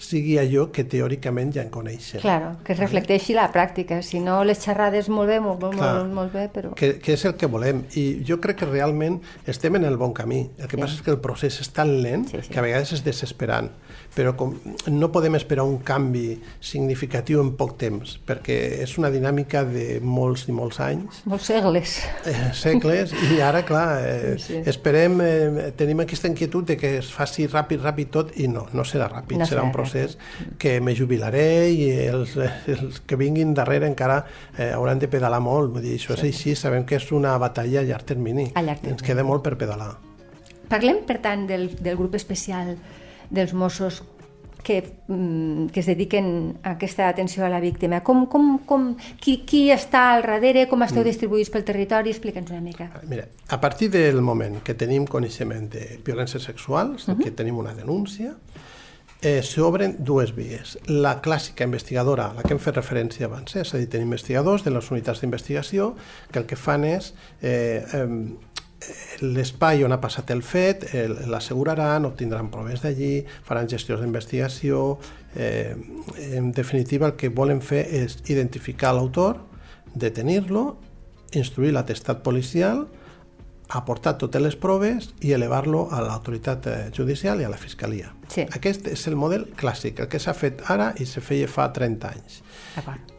sigui 0.00 0.38
allò 0.40 0.70
que 0.72 0.82
teòricament 0.88 1.52
ja 1.54 1.62
en 1.62 1.68
coneixem. 1.70 2.22
Claro, 2.22 2.54
que 2.64 2.72
es 2.72 2.78
reflecteixi 2.80 3.34
la 3.36 3.50
pràctica, 3.52 4.00
si 4.02 4.18
no 4.24 4.38
les 4.48 4.58
xerrades 4.64 5.10
molt 5.12 5.28
bé, 5.28 5.36
molt, 5.44 5.60
molt, 5.60 5.76
Clar. 5.76 5.90
molt, 5.98 6.14
molt 6.16 6.32
bé, 6.32 6.46
però... 6.54 6.72
que, 6.74 6.94
que 7.04 7.12
és 7.18 7.24
el 7.28 7.34
que 7.36 7.46
volem 7.52 7.84
i 8.00 8.06
jo 8.26 8.40
crec 8.40 8.62
que 8.62 8.70
realment 8.70 9.20
estem 9.46 9.76
en 9.76 9.84
el 9.84 9.98
bon 10.00 10.14
camí 10.16 10.46
el 10.58 10.66
que 10.68 10.76
Sí. 10.78 10.82
passa 10.82 10.94
és 10.96 11.02
que 11.04 11.10
el 11.12 11.20
procés 11.20 11.60
és 11.60 11.68
tan 11.76 11.98
lent 12.02 12.26
Sí, 12.30 12.38
sí. 12.40 12.48
que 12.52 12.58
a 12.58 12.62
vegades 12.64 12.94
és 12.96 13.04
desesperant 13.04 13.68
però 14.14 14.32
com 14.36 14.54
no 14.88 15.08
podem 15.12 15.36
esperar 15.38 15.64
un 15.64 15.78
canvi 15.86 16.40
significatiu 16.60 17.40
en 17.42 17.52
poc 17.58 17.76
temps 17.78 18.16
perquè 18.26 18.56
és 18.84 18.96
una 18.98 19.10
dinàmica 19.12 19.62
de 19.68 20.00
molts 20.02 20.46
i 20.48 20.52
molts 20.56 20.80
anys 20.82 21.20
Molts 21.30 21.46
segles. 21.50 21.98
eh, 22.26 22.50
segles 22.54 23.12
i 23.30 23.40
ara, 23.40 23.62
clar, 23.64 24.00
eh, 24.04 24.34
Sí, 24.38 24.54
sí. 24.54 24.62
esperem, 24.66 25.20
eh, 25.20 25.72
tenim 25.76 26.00
aquesta 26.00 26.28
inquietud 26.28 26.64
de 26.66 26.76
que 26.76 26.96
es 26.98 27.12
faci 27.12 27.46
ràpid, 27.46 27.80
ràpid 27.82 28.10
tot 28.10 28.32
i 28.40 28.48
no, 28.48 28.66
no 28.72 28.82
serà 28.84 29.08
ràpid, 29.10 29.38
No 29.38 29.44
serà 29.46 29.60
serà 29.60 29.64
un 29.64 29.72
procés 29.72 30.16
que 30.58 30.80
me 30.80 30.94
jubilaré 30.96 31.70
i 31.70 31.90
els, 32.08 32.36
els 32.66 33.00
que 33.06 33.16
vinguin 33.16 33.54
darrere 33.54 33.86
encara 33.86 34.24
eh, 34.58 34.70
hauran 34.72 34.98
de 34.98 35.08
pedalar 35.08 35.40
molt, 35.40 35.72
vull 35.74 35.82
dir, 35.82 35.96
això 35.98 36.14
és 36.18 36.22
així, 36.24 36.54
sabem 36.56 36.84
que 36.84 36.96
és 36.96 37.10
una 37.12 37.36
batalla 37.38 37.80
a 37.80 37.84
llarg 37.84 38.04
termini, 38.04 38.50
A 38.54 38.62
llarg 38.62 38.80
termini. 38.80 38.98
ens 38.98 39.02
queda 39.06 39.22
molt 39.24 39.42
per 39.42 39.56
pedalar. 39.56 39.96
Parlem, 40.70 41.00
per 41.06 41.18
tant, 41.18 41.46
del, 41.48 41.68
del 41.82 41.96
grup 41.98 42.14
especial 42.14 42.76
dels 43.30 43.54
Mossos 43.54 44.02
que, 44.62 44.92
mm, 45.08 45.66
que 45.68 45.80
es 45.80 45.86
dediquen 45.86 46.58
a 46.62 46.72
aquesta 46.72 47.08
atenció 47.08 47.44
a 47.44 47.48
la 47.48 47.60
víctima. 47.60 48.02
Com, 48.02 48.26
com, 48.26 48.58
com, 48.66 48.96
qui, 49.20 49.38
qui 49.46 49.70
està 49.72 50.14
al 50.14 50.22
darrere, 50.22 50.68
com 50.68 50.80
Mm. 50.80 50.88
esteu 50.90 51.04
distribuïts 51.04 51.50
pel 51.50 51.64
territori? 51.64 52.10
Explica'ns 52.10 52.50
una 52.50 52.60
mica. 52.60 52.90
Mira, 53.08 53.26
a 53.48 53.60
partir 53.60 53.90
del 53.90 54.20
moment 54.20 54.62
que 54.62 54.74
tenim 54.74 55.06
coneixement 55.06 55.70
de 55.72 56.00
violències 56.04 56.42
sexuals, 56.42 57.08
uh 57.08 57.14
-huh. 57.14 57.22
que 57.22 57.30
tenim 57.30 57.56
una 57.56 57.74
denúncia, 57.74 58.34
eh, 59.22 59.42
s'obren 59.42 59.96
dues 59.98 60.34
vies. 60.34 60.78
La 60.86 61.20
clàssica 61.22 61.64
investigadora, 61.64 62.30
a 62.30 62.34
la 62.34 62.42
que 62.42 62.54
hem 62.54 62.58
fet 62.58 62.76
referència 62.76 63.26
abans, 63.26 63.54
eh? 63.56 63.60
és 63.60 63.74
a 63.74 63.78
dir, 63.78 63.88
tenim 63.88 64.08
investigadors 64.08 64.64
de 64.64 64.70
les 64.70 64.90
unitats 64.90 65.20
d'investigació 65.20 65.94
que 66.32 66.38
el 66.38 66.46
que 66.46 66.56
fan 66.56 66.84
és 66.84 67.14
eh, 67.42 67.84
eh, 67.92 68.06
l'espai 69.20 69.84
on 69.84 69.92
ha 69.92 70.00
passat 70.00 70.30
el 70.32 70.42
fet, 70.46 70.86
l'asseguraran, 71.28 72.06
obtindran 72.08 72.50
proves 72.52 72.82
d'allí, 72.84 73.24
faran 73.46 73.68
gestions 73.68 74.00
d'investigació, 74.00 74.98
eh, 75.36 75.74
en 76.32 76.52
definitiva 76.56 77.10
el 77.10 77.16
que 77.20 77.28
volen 77.28 77.60
fer 77.60 77.84
és 78.02 78.18
identificar 78.32 78.94
l'autor, 78.96 79.42
detenir-lo, 79.94 80.64
instruir 81.36 81.74
l'atestat 81.74 82.24
policial, 82.24 82.86
aportar 83.70 84.16
totes 84.18 84.42
les 84.42 84.56
proves 84.58 85.10
i 85.22 85.32
elevar-lo 85.32 85.86
a 85.94 86.00
l'autoritat 86.02 86.66
eh, 86.66 86.76
judicial 86.96 87.40
i 87.40 87.46
a 87.46 87.50
la 87.52 87.58
fiscalia. 87.60 88.10
Sí. 88.30 88.44
Aquest 88.56 88.88
és 88.90 89.06
el 89.10 89.16
model 89.18 89.46
clàssic, 89.58 90.02
el 90.02 90.10
que 90.10 90.20
s'ha 90.22 90.34
fet 90.34 90.64
ara 90.70 90.90
i 90.98 91.06
se 91.06 91.22
feia 91.22 91.48
fa 91.50 91.68
30 91.74 92.10
anys. 92.10 92.40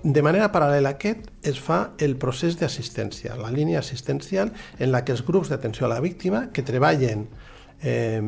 De 0.03 0.23
manera 0.23 0.51
paral·lela 0.51 0.93
a 0.93 0.97
aquest 0.97 1.27
es 1.47 1.59
fa 1.59 1.81
el 1.99 2.17
procés 2.19 2.57
d'assistència, 2.59 3.35
la 3.39 3.51
línia 3.51 3.79
assistencial 3.79 4.51
en 4.79 4.91
la 4.91 5.03
que 5.05 5.15
els 5.15 5.25
grups 5.27 5.51
d'atenció 5.51 5.87
a 5.87 5.93
la 5.95 6.01
víctima 6.03 6.47
que 6.51 6.65
treballen 6.67 7.27
eh, 7.81 8.21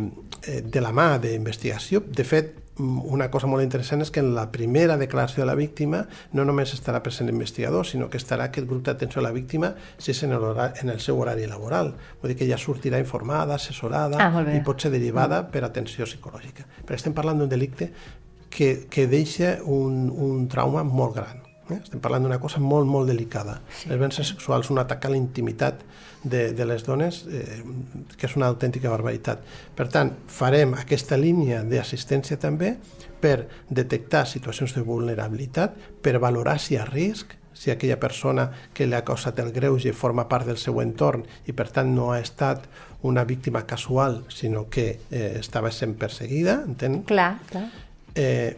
eh, 0.47 0.62
de 0.62 0.81
la 0.83 0.91
mà 0.95 1.17
d'investigació, 1.23 2.03
de 2.07 2.27
fet, 2.27 2.62
una 2.79 3.29
cosa 3.29 3.45
molt 3.45 3.62
interessant 3.62 4.01
és 4.01 4.09
que 4.09 4.21
en 4.23 4.31
la 4.33 4.47
primera 4.51 4.97
declaració 4.97 5.43
de 5.43 5.47
la 5.49 5.55
víctima 5.57 6.03
no 6.33 6.45
només 6.45 6.73
estarà 6.73 7.03
present 7.05 7.29
l'investigador, 7.29 7.86
sinó 7.86 8.09
que 8.09 8.17
estarà 8.17 8.47
aquest 8.49 8.67
grup 8.69 8.81
d'atenció 8.88 9.21
a 9.21 9.27
la 9.27 9.33
víctima 9.36 9.73
si 9.97 10.12
és 10.12 10.23
en 10.25 10.33
el, 10.33 10.41
horari, 10.41 10.81
en 10.81 10.89
el 10.89 10.99
seu 11.03 11.19
horari 11.21 11.45
laboral. 11.49 11.93
Vull 12.21 12.33
dir 12.33 12.39
que 12.39 12.49
ja 12.49 12.57
sortirà 12.57 13.01
informada, 13.01 13.59
assessorada 13.59 14.17
Ah, 14.23 14.41
i 14.55 14.62
pot 14.65 14.81
ser 14.81 14.89
derivada 14.93 15.43
per 15.51 15.63
atenció 15.67 16.07
psicològica. 16.09 16.65
Però 16.86 16.97
estem 16.97 17.13
parlant 17.13 17.43
d'un 17.43 17.51
delicte 17.51 17.91
que, 18.49 18.88
que 18.89 19.07
deixa 19.07 19.57
un, 19.65 20.09
un 20.09 20.47
trauma 20.49 20.83
molt 20.83 21.17
gran. 21.17 21.43
Eh? 21.69 21.79
Estem 21.79 22.01
parlant 22.03 22.25
d'una 22.25 22.39
cosa 22.41 22.59
molt, 22.59 22.89
molt 22.89 23.09
delicada. 23.09 23.59
Sí. 23.69 23.89
Les 23.91 23.99
violències 23.99 24.33
sexuals, 24.33 24.71
un 24.73 24.81
atac 24.81 25.05
a 25.05 25.13
la 25.13 25.19
intimitat 25.19 25.86
de, 26.23 26.53
de 26.53 26.65
les 26.65 26.83
dones, 26.83 27.23
eh, 27.27 27.62
que 28.17 28.27
és 28.27 28.36
una 28.39 28.47
autèntica 28.47 28.91
barbaritat. 28.91 29.43
Per 29.75 29.88
tant, 29.91 30.13
farem 30.27 30.75
aquesta 30.79 31.19
línia 31.19 31.62
d'assistència 31.67 32.39
també 32.39 32.77
per 33.23 33.47
detectar 33.69 34.25
situacions 34.27 34.75
de 34.75 34.83
vulnerabilitat, 34.83 35.75
per 36.03 36.19
valorar 36.19 36.57
si 36.59 36.75
hi 36.75 36.81
ha 36.81 36.88
risc, 36.89 37.36
si 37.53 37.71
aquella 37.71 37.99
persona 38.01 38.49
que 38.73 38.88
li 38.88 38.97
ha 38.97 39.03
causat 39.05 39.39
el 39.39 39.51
greuge 39.53 39.93
forma 39.93 40.25
part 40.27 40.49
del 40.49 40.57
seu 40.57 40.81
entorn 40.81 41.23
i 41.47 41.53
per 41.53 41.69
tant 41.71 41.93
no 41.95 42.09
ha 42.12 42.19
estat 42.19 42.65
una 43.03 43.23
víctima 43.27 43.65
casual, 43.67 44.23
sinó 44.27 44.67
que 44.69 44.88
eh, 45.12 45.36
estava 45.39 45.71
sent 45.71 45.95
perseguida, 45.99 46.63
entén? 46.65 47.03
Clar, 47.07 47.38
clar. 47.51 47.67
eh, 48.15 48.57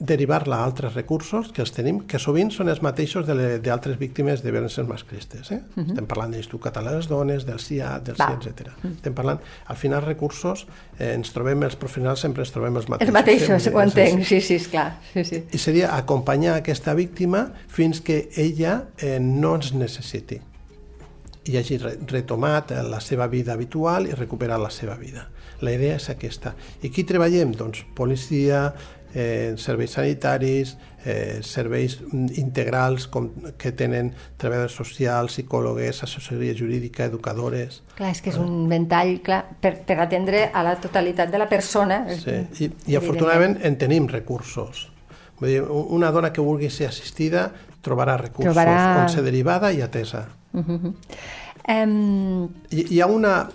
derivar-la 0.00 0.56
a 0.56 0.64
altres 0.64 0.94
recursos 0.96 1.50
que 1.52 1.60
els 1.62 1.72
tenim, 1.76 2.00
que 2.08 2.18
sovint 2.18 2.48
són 2.50 2.72
els 2.72 2.80
mateixos 2.82 3.28
d'altres 3.28 3.98
víctimes 4.00 4.40
de 4.42 4.50
violències 4.50 4.88
masclistes. 4.88 5.50
Eh? 5.52 5.60
Uh 5.76 5.82
-huh. 5.82 5.88
Estem 5.90 6.06
parlant 6.06 6.30
de 6.30 6.38
l'Institut 6.38 6.62
Català 6.62 6.90
de 6.90 6.96
les 6.96 7.08
Dones, 7.08 7.44
del 7.46 7.60
CIA, 7.60 8.00
del 8.00 8.16
CIA, 8.16 8.38
etc. 8.40 8.48
Uh 8.48 8.72
-huh. 8.82 8.94
Estem 8.96 9.14
parlant, 9.14 9.40
al 9.66 9.76
final, 9.76 10.02
recursos, 10.02 10.66
eh, 10.98 11.14
ens 11.14 11.32
trobem, 11.32 11.62
els 11.62 11.76
professionals 11.76 12.20
sempre 12.20 12.42
ens 12.42 12.50
trobem 12.50 12.76
els 12.76 12.88
mateixos. 12.88 13.14
Els 13.14 13.20
mateixos, 13.20 13.74
ho 13.74 13.80
entenc, 13.80 14.24
sí, 14.24 14.40
sí, 14.40 14.54
esclar. 14.54 14.98
Sí, 15.12 15.24
sí. 15.24 15.44
I 15.52 15.58
seria 15.58 15.96
acompanyar 15.96 16.56
aquesta 16.56 16.94
víctima 16.94 17.52
fins 17.68 18.00
que 18.00 18.30
ella 18.36 18.84
eh, 18.98 19.20
no 19.20 19.54
ens 19.54 19.74
necessiti 19.74 20.40
i 21.44 21.56
hagi 21.56 21.78
retomat 21.78 22.70
la 22.70 23.00
seva 23.00 23.26
vida 23.26 23.52
habitual 23.52 24.06
i 24.06 24.14
recuperat 24.16 24.60
la 24.60 24.70
seva 24.70 24.96
vida. 24.96 25.28
La 25.60 25.72
idea 25.72 25.96
és 25.96 26.08
aquesta. 26.12 26.54
I 26.82 26.88
qui 26.92 27.04
treballem? 27.04 27.52
Doncs 27.56 27.82
policia, 27.96 28.70
eh, 29.14 29.54
serveis 29.56 29.92
sanitaris, 29.96 30.76
eh, 31.04 31.40
serveis 31.42 31.98
integrals 32.12 33.06
com 33.08 33.30
que 33.58 33.72
tenen 33.72 34.12
treballadors 34.40 34.76
socials, 34.76 35.34
psicòlogues, 35.34 36.02
assessoria 36.04 36.54
jurídica, 36.56 37.06
educadores... 37.08 37.82
Clar, 37.96 38.12
és 38.14 38.22
que 38.22 38.32
és 38.32 38.38
un 38.40 38.68
ventall 38.70 39.16
clar, 39.24 39.42
per, 39.60 39.74
per 39.86 39.98
atendre 40.04 40.46
a 40.52 40.64
la 40.66 40.76
totalitat 40.80 41.32
de 41.32 41.40
la 41.40 41.48
persona. 41.50 42.02
Sí, 42.16 42.36
i, 42.64 42.70
i 42.92 42.98
afortunadament 43.00 43.58
en 43.66 43.78
tenim 43.80 44.08
recursos. 44.10 44.88
Vull 45.40 45.54
dir, 45.54 45.60
una 45.64 46.10
dona 46.12 46.32
que 46.32 46.44
vulgui 46.44 46.70
ser 46.72 46.90
assistida 46.90 47.48
trobarà 47.80 48.18
recursos 48.20 48.52
trobarà... 48.52 49.04
on 49.04 49.08
ser 49.12 49.24
derivada 49.24 49.72
i 49.72 49.80
atesa. 49.82 50.26
Uh 50.52 50.64
-huh. 50.66 50.94
um... 51.68 52.48
hi, 52.70 52.86
hi 52.90 53.00
ha 53.00 53.06
una 53.06 53.48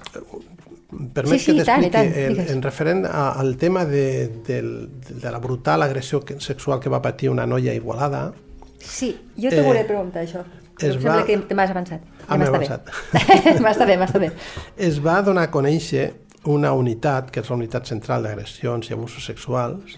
Permet 1.14 1.40
sí, 1.40 1.46
sí, 1.46 1.54
que 1.54 1.64
t'expliqui 1.64 2.02
en, 2.26 2.40
en 2.56 2.62
referent 2.64 3.06
a, 3.06 3.32
al 3.40 3.56
tema 3.58 3.86
de, 3.86 4.28
de, 4.48 4.62
de 5.10 5.32
la 5.32 5.40
brutal 5.40 5.84
agressió 5.84 6.24
sexual 6.40 6.80
que 6.80 6.90
va 6.90 7.02
patir 7.02 7.30
una 7.30 7.46
noia 7.46 7.74
igualada. 7.74 8.34
Sí, 8.80 9.16
jo 9.36 9.50
te 9.50 9.60
eh, 9.60 9.66
volia 9.66 9.86
preguntar 9.88 10.24
això. 10.24 10.44
Es 10.80 10.96
em 10.96 11.04
va... 11.04 11.22
sembla 11.22 11.48
que 11.48 11.56
m'has 11.58 11.72
avançat. 11.72 12.02
Ah, 12.28 12.38
m'he 12.38 12.48
avançat. 12.48 12.90
m'està 13.64 13.88
bé, 13.88 13.98
m'està 14.00 14.22
bé. 14.22 14.32
Es 14.76 15.00
va 15.04 15.22
donar 15.26 15.48
a 15.48 15.52
conèixer 15.54 16.10
una 16.52 16.74
unitat, 16.78 17.32
que 17.32 17.42
és 17.42 17.50
la 17.50 17.58
unitat 17.58 17.88
central 17.90 18.26
d'agressions 18.26 18.90
i 18.90 18.94
abusos 18.94 19.26
sexuals, 19.26 19.98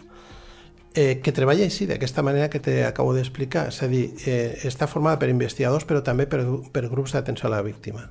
eh, 0.94 1.20
que 1.24 1.34
treballa 1.36 1.66
així, 1.68 1.88
d'aquesta 1.90 2.24
manera 2.26 2.50
que 2.50 2.62
t'acabo 2.64 3.14
d'explicar. 3.16 3.68
És 3.74 3.82
a 3.84 3.90
dir, 3.92 4.06
eh, 4.26 4.58
està 4.70 4.88
formada 4.88 5.20
per 5.20 5.30
investigadors, 5.30 5.86
però 5.86 6.04
també 6.04 6.28
per, 6.30 6.44
per 6.72 6.88
grups 6.88 7.14
d'atenció 7.18 7.50
a 7.50 7.58
la 7.58 7.62
víctima. 7.66 8.10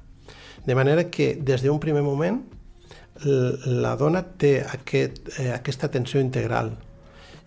De 0.66 0.74
manera 0.74 1.08
que, 1.10 1.34
des 1.36 1.62
d'un 1.62 1.80
primer 1.80 2.02
moment, 2.02 2.42
la 3.24 3.94
dona 3.96 4.22
té 4.38 4.58
aquest, 4.60 5.30
eh, 5.38 5.52
aquesta 5.54 5.88
atenció 5.88 6.20
integral 6.20 6.74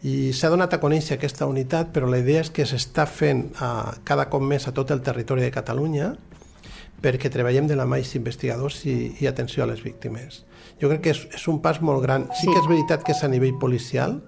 i 0.08 0.32
s'ha 0.32 0.50
donat 0.52 0.74
a 0.74 0.80
conèixer 0.80 1.18
aquesta 1.18 1.48
unitat, 1.50 1.90
però 1.92 2.08
la 2.08 2.22
idea 2.22 2.40
és 2.46 2.50
que 2.56 2.66
s'està 2.68 3.04
fent 3.10 3.50
a, 3.60 3.98
cada 4.08 4.30
cop 4.32 4.44
més 4.44 4.68
a 4.68 4.74
tot 4.76 4.92
el 4.96 5.02
territori 5.04 5.44
de 5.44 5.52
Catalunya 5.52 6.14
perquè 7.04 7.32
treballem 7.32 7.68
de 7.68 7.76
la 7.80 7.86
mà 7.88 8.00
amb 8.00 8.16
investigadors 8.16 8.86
i, 8.86 9.16
i 9.20 9.28
atenció 9.28 9.64
a 9.64 9.68
les 9.68 9.84
víctimes. 9.84 10.44
Jo 10.80 10.90
crec 10.92 11.04
que 11.04 11.14
és, 11.16 11.22
és 11.36 11.48
un 11.52 11.60
pas 11.64 11.80
molt 11.82 12.04
gran. 12.04 12.28
Sí, 12.32 12.48
sí 12.48 12.52
que 12.52 12.60
és 12.60 12.68
veritat 12.68 13.04
que 13.04 13.12
és 13.16 13.24
a 13.24 13.32
nivell 13.32 13.56
policial, 13.60 14.20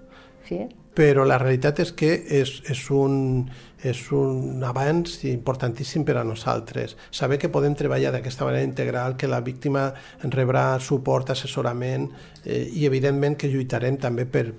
sí. 0.48 0.68
Però 0.96 1.24
la 1.28 1.38
realitat 1.40 1.80
és 1.80 1.92
que 1.96 2.10
és, 2.42 2.58
és 2.70 2.82
un, 2.92 3.46
és 3.84 4.02
un 4.16 4.64
avanç 4.68 5.22
importantíssim 5.30 6.04
per 6.08 6.18
a 6.20 6.26
nosaltres. 6.28 6.98
Saber 7.12 7.40
que 7.40 7.52
podem 7.54 7.76
treballar 7.80 8.12
d'aquesta 8.16 8.46
manera 8.48 8.68
integral, 8.68 9.16
que 9.16 9.30
la 9.32 9.42
víctima 9.46 9.90
rebrà 10.28 10.76
suport, 10.84 11.32
assessorament 11.32 12.10
eh, 12.44 12.68
i 12.68 12.86
evidentment 12.90 13.40
que 13.40 13.50
lluitarem 13.52 13.98
també 14.02 14.28
per, 14.28 14.50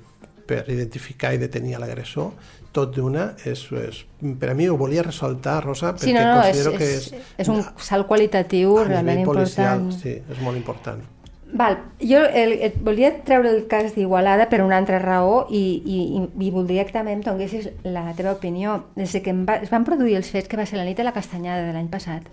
per 0.49 0.65
identificar 0.73 1.35
i 1.37 1.43
detenir 1.43 1.79
l'agressor, 1.81 2.33
tot 2.73 2.95
d'una, 2.97 3.35
és, 3.45 3.67
és, 3.77 3.99
per 4.41 4.49
a 4.51 4.55
mi 4.57 4.67
ho 4.73 4.79
volia 4.81 5.05
ressaltar, 5.05 5.61
Rosa, 5.67 5.93
perquè 5.93 6.09
sí, 6.09 6.15
no, 6.17 6.25
no, 6.25 6.39
considero 6.41 6.73
és, 6.73 6.79
que 6.79 6.93
és... 6.97 7.33
És 7.45 7.51
un 7.53 7.61
salt 7.77 8.09
qualitatiu 8.09 8.79
realment 8.81 9.27
important. 9.27 9.45
Policial, 9.45 9.91
sí, 10.01 10.17
és 10.33 10.41
molt 10.41 10.57
important. 10.57 11.05
Val. 11.53 11.77
Jo 12.01 12.23
el, 12.25 12.55
el, 12.65 12.77
volia 12.81 13.11
treure 13.27 13.51
el 13.53 13.67
cas 13.69 13.93
d'Igualada 13.93 14.49
per 14.49 14.63
una 14.65 14.79
altra 14.81 14.99
raó 15.03 15.43
i, 15.53 15.61
i, 15.85 15.99
i 16.41 16.51
voldria 16.51 16.87
que 16.89 16.95
també 16.95 17.13
em 17.13 17.21
donessis 17.25 17.69
la 17.85 18.07
teva 18.17 18.33
opinió. 18.33 18.79
Des 18.97 19.13
que 19.21 19.35
va, 19.45 19.59
es 19.61 19.73
van 19.73 19.85
produir 19.85 20.17
els 20.17 20.33
fets 20.33 20.49
que 20.49 20.57
va 20.57 20.65
ser 20.67 20.81
la 20.81 20.87
nit 20.89 20.97
de 20.97 21.05
la 21.05 21.13
castanyada 21.13 21.67
de 21.67 21.75
l'any 21.77 21.91
passat, 21.93 22.25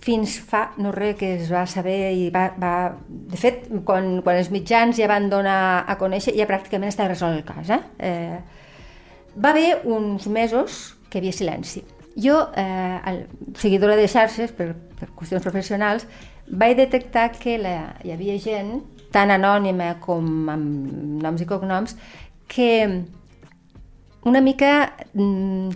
fins 0.00 0.38
fa 0.48 0.70
no 0.80 0.94
res 0.96 1.18
que 1.20 1.34
es 1.36 1.52
va 1.52 1.66
saber 1.68 2.14
i 2.16 2.28
va... 2.32 2.48
va... 2.56 2.72
De 3.30 3.38
fet, 3.38 3.68
quan, 3.84 4.16
quan 4.24 4.40
els 4.40 4.48
mitjans 4.50 4.96
ja 4.96 5.08
van 5.10 5.28
donar 5.30 5.84
a 5.86 5.96
conèixer, 6.00 6.34
ja 6.38 6.48
pràcticament 6.48 6.90
està 6.90 7.06
resolt 7.08 7.36
el 7.36 7.44
cas. 7.44 7.68
Eh? 7.68 7.80
Eh, 8.08 9.36
va 9.36 9.52
haver 9.52 9.82
uns 9.84 10.26
mesos 10.32 10.80
que 11.10 11.18
hi 11.18 11.26
havia 11.26 11.36
silenci. 11.36 11.84
Jo, 12.16 12.40
eh, 12.58 13.26
seguidora 13.60 13.94
de 13.96 14.08
xarxes, 14.08 14.56
per, 14.56 14.72
per 14.98 15.12
qüestions 15.14 15.44
professionals, 15.44 16.08
vaig 16.50 16.76
detectar 16.78 17.30
que 17.36 17.58
la, 17.58 17.76
hi 18.04 18.14
havia 18.14 18.38
gent, 18.42 18.80
tan 19.14 19.30
anònima 19.34 19.94
com 20.02 20.50
amb 20.50 21.22
noms 21.22 21.42
i 21.42 21.46
cognoms, 21.46 21.96
que 22.50 22.70
una 24.26 24.42
mica 24.44 24.74
mm, 25.14 25.70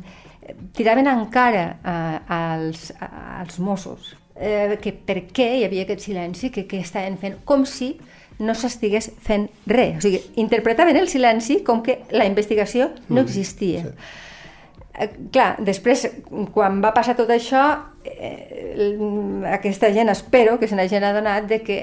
tiraven 0.77 1.09
encara 1.11 1.65
eh, 1.79 2.19
als, 2.37 2.91
als 3.01 3.59
Mossos 3.59 4.15
eh, 4.37 4.79
que 4.83 4.93
per 4.93 5.23
què 5.35 5.47
hi 5.59 5.65
havia 5.67 5.85
aquest 5.87 6.05
silenci, 6.09 6.51
que, 6.55 6.67
que 6.71 6.83
estaven 6.83 7.17
fent, 7.21 7.39
com 7.47 7.65
si 7.69 7.95
no 8.43 8.55
s'estigués 8.59 9.13
fent 9.23 9.49
res. 9.71 9.99
O 10.01 10.05
sigui, 10.09 10.21
interpretaven 10.43 10.99
el 10.99 11.09
silenci 11.11 11.61
com 11.67 11.83
que 11.87 12.01
la 12.15 12.27
investigació 12.27 12.91
no 13.09 13.21
mm, 13.21 13.25
existia. 13.25 13.85
Mm, 13.85 13.91
sí. 13.95 14.23
Eh, 14.95 15.11
clar, 15.35 15.49
després, 15.67 16.07
quan 16.55 16.81
va 16.83 16.95
passar 16.95 17.17
tot 17.19 17.31
això, 17.35 17.65
aquesta 19.55 19.93
gent, 19.93 20.11
espero 20.12 20.59
que 20.59 20.69
se 20.69 20.77
n'hagi 20.77 21.01
adonat 21.01 21.49
de 21.49 21.61
que 21.64 21.79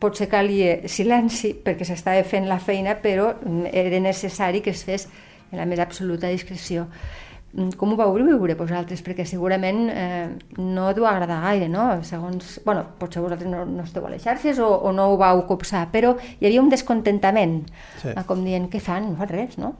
potser 0.00 0.28
calia 0.28 0.88
silenci 0.90 1.54
perquè 1.64 1.86
s'estava 1.86 2.24
fent 2.28 2.48
la 2.50 2.58
feina, 2.60 2.96
però 3.00 3.32
era 3.72 4.00
necessari 4.02 4.60
que 4.60 4.74
es 4.74 4.84
fes 4.84 5.08
en 5.52 5.60
la 5.60 5.66
més 5.66 5.80
absoluta 5.80 6.28
discreció. 6.28 6.88
Mm, 7.54 7.76
com 7.78 7.92
ho 7.92 7.96
vau 7.96 8.16
viure 8.18 8.56
vosaltres? 8.58 9.02
Perquè 9.06 9.24
segurament 9.28 9.84
eh, 9.92 10.26
no 10.58 10.88
deu 10.96 11.06
agradar 11.06 11.38
gaire, 11.44 11.68
no? 11.70 11.86
Segons, 12.02 12.58
bueno, 12.66 12.82
potser 12.98 13.22
vosaltres 13.22 13.50
no, 13.50 13.62
no 13.68 13.84
esteu 13.86 14.06
a 14.06 14.10
les 14.10 14.24
xarxes 14.26 14.58
o, 14.58 14.66
o 14.66 14.90
no 14.92 15.12
ho 15.12 15.18
vau 15.20 15.44
copsar, 15.46 15.86
però 15.94 16.16
hi 16.40 16.48
havia 16.48 16.62
un 16.62 16.72
descontentament, 16.72 17.60
sí. 18.02 18.14
com 18.26 18.42
dient, 18.42 18.66
què 18.72 18.82
fan? 18.82 19.12
No 19.14 19.30
res, 19.30 19.54
no? 19.62 19.76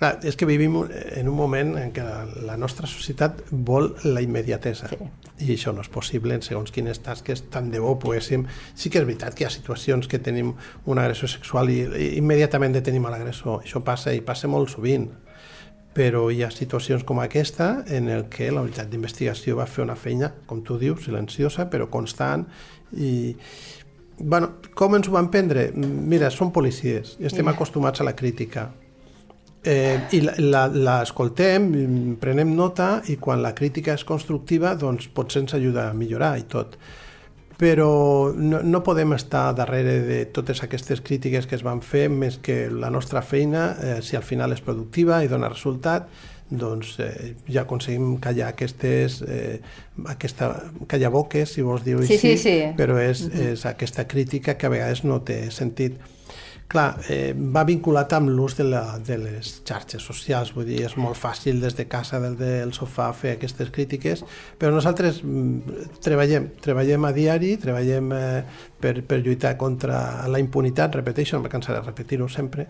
Clar, 0.00 0.14
és 0.24 0.36
que 0.36 0.46
vivim 0.48 0.78
en 0.80 1.28
un 1.28 1.34
moment 1.36 1.74
en 1.76 1.90
què 1.92 2.02
la 2.48 2.54
nostra 2.56 2.88
societat 2.88 3.42
vol 3.52 3.90
la 4.06 4.22
immediatesa 4.24 4.88
sí. 4.88 4.96
i 5.44 5.50
això 5.52 5.74
no 5.76 5.84
és 5.84 5.90
possible 5.92 6.32
en 6.32 6.40
segons 6.40 6.72
quines 6.72 7.02
tasques 7.04 7.42
tant 7.52 7.68
de 7.68 7.82
bo 7.84 7.98
poguéssim. 8.00 8.46
Sí 8.72 8.88
que 8.88 9.02
és 9.02 9.04
veritat 9.04 9.36
que 9.36 9.44
hi 9.44 9.48
ha 9.50 9.52
situacions 9.52 10.08
que 10.08 10.22
tenim 10.24 10.54
una 10.88 11.04
agressió 11.04 11.28
sexual 11.28 11.68
i, 11.68 11.82
i 11.84 12.08
immediatament 12.16 12.78
detenim 12.78 13.10
l'agressor. 13.12 13.60
Això 13.60 13.84
passa 13.84 14.16
i 14.16 14.24
passa 14.24 14.48
molt 14.48 14.72
sovint 14.72 15.10
però 15.92 16.28
hi 16.30 16.44
ha 16.46 16.50
situacions 16.54 17.04
com 17.04 17.20
aquesta 17.20 17.82
en 17.90 18.08
el 18.08 18.28
que 18.32 18.48
la 18.54 18.64
unitat 18.64 18.88
d'investigació 18.88 19.56
va 19.58 19.66
fer 19.66 19.82
una 19.84 19.98
feina, 19.98 20.30
com 20.46 20.62
tu 20.64 20.78
dius, 20.80 21.04
silenciosa 21.04 21.68
però 21.68 21.90
constant 21.92 22.46
i 22.96 23.34
bueno, 24.16 24.54
com 24.76 24.94
ens 24.96 25.08
ho 25.08 25.12
van 25.12 25.28
prendre? 25.32 25.70
Mira, 25.74 26.30
som 26.30 26.52
policies 26.52 27.18
i 27.18 27.26
estem 27.28 27.44
yeah. 27.44 27.52
acostumats 27.52 28.00
a 28.00 28.06
la 28.06 28.16
crítica 28.16 28.70
Eh, 29.62 29.98
I 30.16 30.22
l'escoltem, 30.24 31.66
prenem 32.20 32.54
nota 32.56 33.02
i 33.12 33.18
quan 33.20 33.42
la 33.44 33.52
crítica 33.52 33.92
és 33.92 34.06
constructiva 34.08 34.72
doncs 34.80 35.10
potser 35.12 35.42
ens 35.44 35.54
ajuda 35.58 35.90
a 35.90 35.96
millorar 35.96 36.38
i 36.40 36.46
tot. 36.48 36.78
Però 37.60 37.90
no, 38.32 38.62
no 38.64 38.80
podem 38.80 39.12
estar 39.12 39.50
darrere 39.52 39.98
de 40.06 40.22
totes 40.32 40.62
aquestes 40.64 41.02
crítiques 41.04 41.44
que 41.44 41.58
es 41.58 41.64
van 41.66 41.82
fer 41.84 42.06
més 42.08 42.38
que 42.40 42.70
la 42.72 42.88
nostra 42.88 43.20
feina, 43.20 43.66
eh, 43.76 43.98
si 44.00 44.16
al 44.16 44.24
final 44.24 44.56
és 44.56 44.64
productiva 44.64 45.20
i 45.20 45.28
dona 45.28 45.52
resultat, 45.52 46.08
doncs 46.50 46.94
eh, 47.04 47.34
ja 47.52 47.66
aconseguim 47.66 48.16
callar 48.22 48.48
aquestes 48.54 49.20
eh, 49.28 49.60
aquesta, 50.08 50.54
callar 50.88 51.12
boques, 51.12 51.52
si 51.52 51.62
vols 51.62 51.84
dir-ho 51.84 52.00
sí, 52.02 52.16
així, 52.16 52.32
sí, 52.32 52.42
sí. 52.42 52.56
però 52.80 52.96
és, 53.02 53.26
és 53.28 53.66
aquesta 53.68 54.08
crítica 54.08 54.56
que 54.56 54.66
a 54.66 54.72
vegades 54.72 55.04
no 55.04 55.20
té 55.20 55.42
sentit 55.54 56.00
clar, 56.70 57.00
eh, 57.10 57.32
va 57.34 57.64
vinculat 57.66 58.12
amb 58.14 58.30
l'ús 58.30 58.54
de, 58.58 58.64
la, 58.70 58.82
de 59.02 59.16
les 59.18 59.50
xarxes 59.66 60.04
socials, 60.06 60.52
vull 60.54 60.68
dir, 60.68 60.80
és 60.86 60.94
molt 61.00 61.18
fàcil 61.18 61.58
des 61.62 61.74
de 61.76 61.86
casa, 61.90 62.20
des 62.22 62.36
del 62.38 62.72
sofà, 62.76 63.08
fer 63.16 63.34
aquestes 63.34 63.72
crítiques, 63.74 64.22
però 64.58 64.70
nosaltres 64.74 65.20
mm, 65.24 65.88
treballem, 66.04 66.50
treballem 66.62 67.08
a 67.08 67.12
diari, 67.16 67.56
treballem 67.62 68.12
eh, 68.14 68.42
per, 68.80 68.94
per 69.02 69.18
lluitar 69.24 69.56
contra 69.60 70.00
la 70.30 70.42
impunitat, 70.42 71.00
repeteixo, 71.00 71.36
no 71.36 71.48
me 71.48 71.52
cansaré 71.52 71.80
de 71.80 71.88
repetir-ho 71.88 72.30
sempre, 72.30 72.68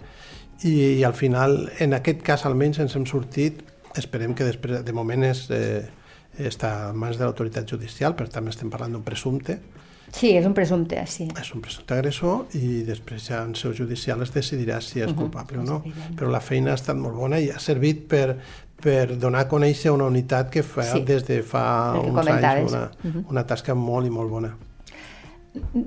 i, 0.63 0.73
i 1.01 1.05
al 1.05 1.17
final, 1.17 1.61
en 1.81 1.97
aquest 1.97 2.25
cas 2.25 2.47
almenys 2.49 2.81
ens 2.85 2.97
hem 2.97 3.05
sortit, 3.09 3.61
esperem 4.01 4.33
que 4.39 4.49
després, 4.49 4.81
de 4.87 4.97
moment 4.97 5.29
és, 5.29 5.45
eh, 5.53 5.85
està 6.41 6.73
a 6.89 6.97
mans 6.97 7.21
de 7.21 7.27
l'autoritat 7.27 7.69
judicial, 7.69 8.17
per 8.17 8.31
tant 8.33 8.49
estem 8.49 8.73
parlant 8.73 8.97
d'un 8.97 9.05
presumpte, 9.05 9.61
Sí, 10.12 10.33
és 10.37 10.46
un 10.46 10.55
presumpte, 10.55 10.99
sí. 11.07 11.29
És 11.38 11.53
un 11.55 11.62
presumpte 11.62 11.94
agressor 11.94 12.57
i 12.59 12.83
després 12.87 13.29
ja 13.31 13.44
en 13.46 13.55
seu 13.59 13.75
judicial 13.77 14.23
es 14.25 14.33
decidirà 14.35 14.81
si 14.81 15.01
és 15.01 15.07
uh 15.07 15.12
-huh. 15.12 15.18
culpable 15.18 15.59
o 15.59 15.62
no. 15.62 15.83
Però 16.16 16.31
la 16.31 16.40
feina 16.40 16.73
ha 16.73 16.75
estat 16.75 16.96
molt 16.96 17.14
bona 17.14 17.38
i 17.38 17.51
ha 17.51 17.59
servit 17.59 18.09
per, 18.09 18.37
per 18.83 19.18
donar 19.18 19.40
a 19.40 19.49
conèixer 19.49 19.90
una 19.90 20.05
unitat 20.05 20.51
que 20.51 20.62
fa 20.62 20.83
sí. 20.83 21.05
des 21.05 21.27
de 21.27 21.42
fa 21.42 21.94
uns 22.01 22.27
anys 22.27 22.70
una, 22.73 22.90
uh 23.05 23.11
-huh. 23.11 23.25
una 23.29 23.46
tasca 23.46 23.75
molt 23.75 24.07
i 24.07 24.11
molt 24.11 24.31
bona. 24.31 24.57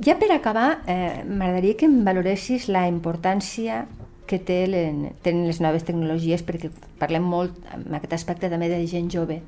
Ja 0.03 0.17
per 0.19 0.31
acabar, 0.31 0.81
eh, 0.87 1.23
m'agradaria 1.25 1.75
que 1.77 1.85
em 1.85 2.03
valoressis 2.03 2.67
la 2.67 2.87
importància 2.87 3.85
que 4.25 4.39
té 4.39 4.67
les, 4.67 4.93
tenen 5.21 5.47
les 5.47 5.59
noves 5.61 5.83
tecnologies, 5.83 6.43
perquè 6.45 6.69
parlem 6.99 7.23
molt 7.23 7.51
en 7.73 7.93
aquest 7.93 8.13
aspecte 8.13 8.49
també 8.49 8.69
de 8.69 8.87
gent 8.87 9.09
jove. 9.09 9.41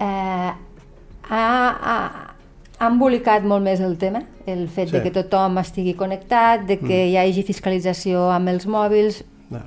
Eh, 0.00 0.52
ha, 1.28 1.44
ha, 1.82 2.31
ha 2.82 2.88
embolicat 2.90 3.44
molt 3.46 3.62
més 3.62 3.80
el 3.84 3.94
tema, 3.98 4.24
el 4.50 4.64
fet 4.66 4.90
sí. 4.90 4.96
de 4.96 5.02
que 5.04 5.12
tothom 5.14 5.60
estigui 5.62 5.94
connectat, 5.98 6.64
de 6.66 6.80
que 6.80 6.96
mm. 6.96 7.12
hi 7.12 7.18
hagi 7.20 7.44
fiscalització 7.46 8.26
amb 8.34 8.50
els 8.50 8.66
mòbils... 8.66 9.20
No. 9.54 9.62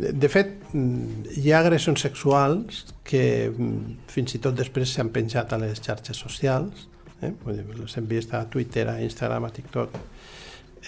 De, 0.00 0.10
de 0.10 0.30
fet, 0.32 0.56
hi 0.74 1.52
ha 1.52 1.60
agressions 1.62 2.02
sexuals 2.02 2.82
que 3.06 3.22
mm, 3.52 4.08
fins 4.10 4.34
i 4.34 4.42
tot 4.42 4.56
després 4.58 4.96
s'han 4.96 5.12
penjat 5.14 5.54
a 5.54 5.60
les 5.62 5.78
xarxes 5.84 6.18
socials, 6.18 6.88
eh? 7.22 7.30
les 7.54 7.94
hem 8.00 8.10
vist 8.10 8.34
a 8.34 8.42
Twitter, 8.50 8.88
a 8.90 8.98
Instagram, 9.04 9.46
a 9.46 9.54
TikTok. 9.54 9.94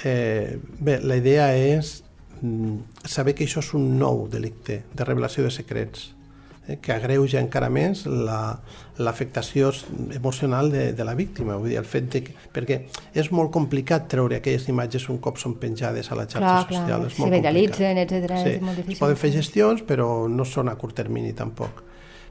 Eh, 0.02 0.58
bé, 0.82 0.98
la 1.06 1.20
idea 1.22 1.52
és 1.54 2.00
mm, 2.40 3.06
saber 3.06 3.36
que 3.38 3.46
això 3.46 3.62
és 3.62 3.70
un 3.78 3.92
nou 4.02 4.26
delicte 4.32 4.82
de 4.92 5.06
revelació 5.06 5.46
de 5.46 5.54
secrets 5.54 6.10
eh, 6.68 6.78
que 6.82 6.92
agreuja 6.92 7.40
encara 7.40 7.68
més 7.72 8.04
l'afectació 8.06 9.70
la, 9.70 10.16
emocional 10.16 10.70
de, 10.72 10.92
de 10.96 11.04
la 11.06 11.14
víctima. 11.14 11.56
Vull 11.56 11.72
dir, 11.72 11.80
el 11.80 11.88
fet 11.88 12.08
de 12.12 12.22
que, 12.26 12.36
perquè 12.52 12.80
és 13.14 13.30
molt 13.34 13.52
complicat 13.54 14.08
treure 14.12 14.40
aquelles 14.40 14.68
imatges 14.72 15.08
un 15.12 15.20
cop 15.22 15.40
són 15.42 15.56
penjades 15.62 16.10
a 16.10 16.18
la 16.18 16.26
xarxa 16.26 16.44
clar, 16.44 16.62
social. 16.68 16.86
Clar, 16.86 17.10
és 17.10 17.18
molt 17.20 17.32
si 17.32 17.40
viralitzen, 17.40 18.00
etc. 18.04 18.38
Sí. 18.42 18.54
És 18.56 18.62
molt 18.62 18.80
difícil. 18.82 18.98
Es 18.98 19.04
poden 19.04 19.20
fer 19.20 19.32
gestions, 19.36 19.84
però 19.86 20.08
no 20.30 20.46
són 20.48 20.72
a 20.72 20.76
curt 20.80 20.98
termini 21.02 21.34
tampoc. 21.36 21.84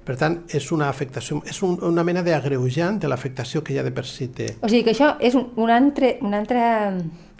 Per 0.05 0.13
tant, 0.21 0.35
és 0.53 0.67
una 0.69 0.87
afectació, 0.91 1.39
és 1.49 1.57
un, 1.65 1.79
una 1.87 2.03
mena 2.05 2.21
d'agreujant 2.25 2.99
de 3.01 3.09
l'afectació 3.09 3.63
que 3.65 3.73
ja 3.73 3.81
de 3.85 3.93
per 3.95 4.05
si 4.05 4.27
té. 4.29 4.51
O 4.61 4.69
sigui 4.69 4.83
que 4.85 4.93
això 4.93 5.15
és 5.17 5.33
un, 5.33 5.47
un, 5.57 5.71
altre, 5.73 6.19
un, 6.21 6.35
altre, 6.37 6.61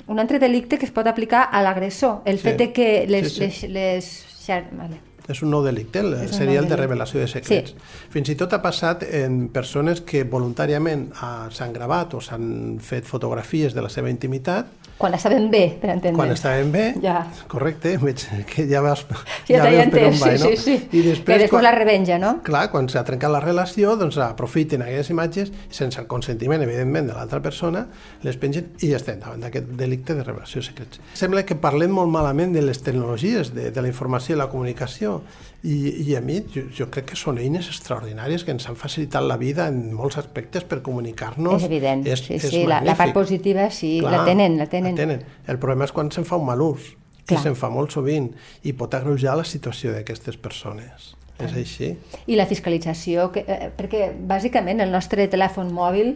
un 0.10 0.22
altre 0.24 0.42
delicte 0.42 0.80
que 0.82 0.90
es 0.90 0.94
pot 0.96 1.06
aplicar 1.06 1.46
a 1.52 1.62
l'agressor. 1.62 2.24
El 2.26 2.42
sí. 2.42 2.48
fet 2.50 2.64
de 2.64 2.72
que 2.74 2.88
les... 3.06 3.30
Sí, 3.36 3.52
sí. 3.54 3.70
les, 3.70 4.16
les 4.48 4.72
vale 4.74 5.04
és 5.30 5.42
un 5.42 5.50
nou 5.54 5.64
delicte, 5.66 6.02
el, 6.06 6.16
seria 6.34 6.62
el 6.62 6.70
de 6.70 6.78
revelació 6.80 7.20
de 7.22 7.28
secrets. 7.30 7.74
Sí. 7.74 8.10
Fins 8.14 8.30
i 8.30 8.38
tot 8.40 8.54
ha 8.54 8.62
passat 8.62 9.06
en 9.10 9.48
persones 9.54 10.04
que 10.06 10.24
voluntàriament 10.30 11.08
s'han 11.56 11.74
gravat 11.74 12.14
o 12.14 12.22
s'han 12.22 12.78
fet 12.84 13.08
fotografies 13.10 13.74
de 13.74 13.86
la 13.86 13.90
seva 13.90 14.12
intimitat 14.14 14.85
quan 14.98 15.14
estaven 15.14 15.50
bé, 15.52 15.66
per 15.82 15.90
entendre. 15.92 16.16
Quan 16.16 16.32
estaven 16.32 16.72
bé, 16.72 16.86
ja. 17.04 17.18
correcte, 17.52 17.98
veig 18.00 18.22
que 18.48 18.64
ja 18.70 18.80
vas, 18.84 19.04
ja, 19.50 19.60
ja 19.60 19.66
veus 19.68 19.92
per 19.92 20.04
on 20.08 20.20
va, 20.22 20.30
sí, 20.32 20.44
no? 20.44 20.52
Sí, 20.52 20.58
sí. 20.62 20.76
I 20.96 21.02
després 21.10 21.50
quan, 21.52 21.66
la 21.66 21.74
revenja, 21.76 22.20
no? 22.22 22.38
Clar, 22.46 22.70
quan 22.72 22.88
s'ha 22.92 23.04
trencat 23.08 23.34
la 23.34 23.42
relació, 23.44 23.98
doncs 24.00 24.18
aprofiten 24.24 24.86
aquelles 24.86 25.12
imatges, 25.12 25.52
sense 25.68 26.00
el 26.00 26.08
consentiment, 26.12 26.64
evidentment, 26.64 27.12
de 27.12 27.18
l'altra 27.18 27.42
persona, 27.44 27.86
les 28.24 28.40
pengen 28.40 28.72
i 28.80 28.94
ja 28.94 29.02
estem 29.02 29.20
davant 29.20 29.44
d'aquest 29.44 29.76
delicte 29.76 30.16
de 30.16 30.24
revelació 30.24 30.64
de 30.64 30.70
secrets. 30.70 31.04
Sembla 31.18 31.44
que 31.44 31.60
parlem 31.60 31.92
molt 31.92 32.14
malament 32.14 32.56
de 32.56 32.64
les 32.64 32.80
tecnologies, 32.86 33.52
de, 33.56 33.72
de 33.76 33.84
la 33.84 33.92
informació 33.92 34.38
i 34.38 34.40
la 34.40 34.48
comunicació, 34.54 35.20
i, 35.66 36.12
i 36.12 36.16
a 36.16 36.22
mi 36.22 36.40
jo, 36.54 36.68
jo 36.74 36.86
crec 36.94 37.08
que 37.12 37.18
són 37.18 37.40
eines 37.42 37.68
extraordinàries 37.72 38.44
que 38.46 38.54
ens 38.54 38.68
han 38.70 38.78
facilitat 38.78 39.26
la 39.26 39.38
vida 39.42 39.66
en 39.72 39.80
molts 39.98 40.20
aspectes 40.22 40.66
per 40.70 40.82
comunicar-nos. 40.86 41.58
És 41.58 41.68
evident, 41.68 42.04
és, 42.06 42.22
sí, 42.22 42.36
és 42.38 42.46
sí, 42.54 42.62
la, 42.70 42.84
la 42.86 42.94
part 42.98 43.16
positiva 43.16 43.66
sí, 43.74 43.96
Clar, 44.04 44.14
la 44.14 44.26
tenen, 44.28 44.60
la 44.62 44.68
tenen. 44.70 44.85
La 44.94 45.02
tenen. 45.02 45.26
El 45.48 45.60
problema 45.62 45.88
és 45.88 45.94
quan 45.96 46.12
se'n 46.12 46.28
fa 46.28 46.40
un 46.42 46.46
mal 46.48 46.62
ús, 46.62 46.94
Clar. 47.26 47.40
i 47.40 47.44
se'n 47.44 47.58
fa 47.58 47.72
molt 47.74 47.96
sovint, 47.96 48.30
i 48.64 48.74
pot 48.78 48.94
agreujar 48.94 49.38
la 49.40 49.46
situació 49.48 49.94
d'aquestes 49.96 50.38
persones. 50.38 51.14
Clar. 51.38 51.50
És 51.50 51.56
així. 51.60 51.92
I 52.28 52.38
la 52.40 52.48
fiscalització, 52.50 53.32
que, 53.32 53.46
eh, 53.48 53.72
perquè 53.76 54.12
bàsicament 54.16 54.82
el 54.82 54.92
nostre 54.92 55.28
telèfon 55.28 55.74
mòbil 55.76 56.14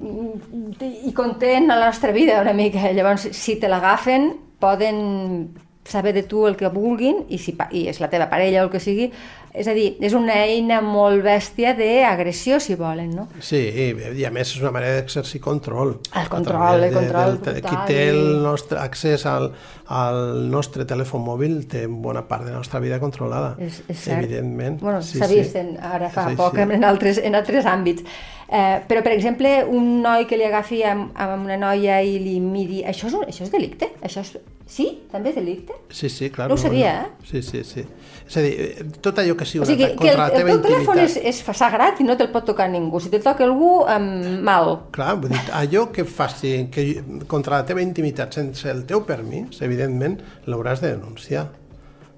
mm, 0.00 0.80
i 1.06 1.12
content 1.14 1.70
a 1.70 1.78
la 1.78 1.92
nostra 1.92 2.12
vida 2.12 2.40
una 2.42 2.56
mica. 2.56 2.90
Llavors, 2.92 3.28
si 3.32 3.56
te 3.60 3.70
l'agafen, 3.70 4.32
poden 4.58 5.54
saber 5.84 6.14
de 6.14 6.22
tu 6.22 6.46
el 6.46 6.56
que 6.56 6.68
vulguin 6.72 7.24
i, 7.28 7.38
si, 7.38 7.54
i 7.76 7.86
és 7.92 8.00
la 8.00 8.08
teva 8.10 8.30
parella 8.30 8.62
o 8.62 8.68
el 8.68 8.72
que 8.72 8.80
sigui, 8.80 9.10
és 9.54 9.68
a 9.70 9.74
dir, 9.76 9.92
és 10.02 10.14
una 10.18 10.34
eina 10.42 10.80
molt 10.82 11.22
bèstia 11.22 11.76
d'agressió, 11.78 12.58
si 12.58 12.74
volen, 12.74 13.12
no? 13.14 13.28
Sí, 13.38 13.60
i, 13.60 13.86
i 14.18 14.26
a 14.26 14.32
més 14.34 14.50
és 14.50 14.58
una 14.64 14.72
manera 14.74 14.98
d'exercir 14.98 15.38
control. 15.44 15.94
El 16.18 16.28
control, 16.32 16.82
el 16.88 16.96
control 16.96 17.38
de, 17.38 17.56
de, 17.60 17.62
Qui 17.62 17.78
té 17.86 18.00
el 18.10 18.42
nostre 18.42 18.82
accés 18.82 19.22
al, 19.30 19.52
al 19.94 20.20
nostre 20.50 20.86
telèfon 20.90 21.22
mòbil 21.22 21.60
té 21.70 21.84
bona 21.86 22.24
part 22.26 22.48
de 22.48 22.50
la 22.50 22.58
nostra 22.58 22.82
vida 22.82 22.98
controlada, 22.98 23.54
és, 23.62 23.78
és 23.86 23.98
cert. 24.08 24.24
evidentment. 24.24 24.80
Bueno, 24.82 25.02
s'ha 25.06 25.30
sí, 25.30 25.38
vist 25.38 25.58
en, 25.60 25.76
ara 25.78 26.10
fa 26.10 26.32
sí, 26.32 26.40
poc 26.40 26.58
sí. 26.58 26.66
en, 26.66 26.82
altres, 26.84 27.22
en 27.22 27.38
altres 27.38 27.70
àmbits. 27.70 28.02
Eh, 28.48 28.80
però, 28.88 29.00
per 29.02 29.14
exemple, 29.14 29.50
un 29.70 30.02
noi 30.04 30.26
que 30.28 30.36
li 30.38 30.44
agafi 30.46 30.82
amb, 30.86 31.14
amb 31.14 31.46
una 31.46 31.56
noia 31.60 32.00
i 32.04 32.18
li 32.22 32.36
miri... 32.42 32.82
Això 32.86 33.08
és, 33.08 33.16
un, 33.16 33.24
això 33.30 33.46
és 33.46 33.54
delicte? 33.54 33.88
Això 34.04 34.24
és... 34.24 34.34
Sí? 34.70 34.86
També 35.12 35.30
és 35.32 35.36
delicte? 35.36 35.74
Sí, 35.92 36.08
sí, 36.08 36.30
clar. 36.32 36.48
No 36.48 36.56
ho 36.56 36.60
sabia, 36.60 36.92
eh? 37.02 37.26
Sí, 37.28 37.42
sí, 37.44 37.60
sí. 37.68 37.84
És 38.24 38.36
a 38.40 38.44
dir, 38.44 38.52
eh, 38.64 38.86
tot 39.04 39.18
allò 39.20 39.36
que 39.36 39.43
sigui 39.48 39.64
o 39.64 39.68
sigui, 39.68 39.90
contra 39.94 40.12
el, 40.12 40.20
la 40.20 40.28
teva 40.32 40.54
intimitat... 40.54 40.70
El 40.70 40.86
telèfon 40.86 41.02
és, 41.04 41.18
és 41.32 41.58
sagrat 41.58 42.00
i 42.00 42.06
no 42.06 42.16
te'l 42.20 42.30
pot 42.34 42.46
tocar 42.48 42.68
ningú. 42.72 43.00
Si 43.00 43.12
te'l 43.12 43.24
toca 43.24 43.44
algú, 43.46 43.72
um, 43.82 44.08
mal. 44.46 44.72
Clar, 44.94 45.16
vull 45.20 45.34
dir, 45.34 45.42
allò 45.56 45.88
que 45.94 46.06
faci 46.08 46.54
que, 46.72 46.86
contra 47.30 47.60
la 47.60 47.68
teva 47.68 47.84
intimitat 47.84 48.34
sense 48.36 48.70
el 48.70 48.84
teu 48.88 49.04
permís, 49.08 49.60
evidentment, 49.64 50.20
l'hauràs 50.48 50.84
de 50.84 50.94
denunciar 50.96 51.48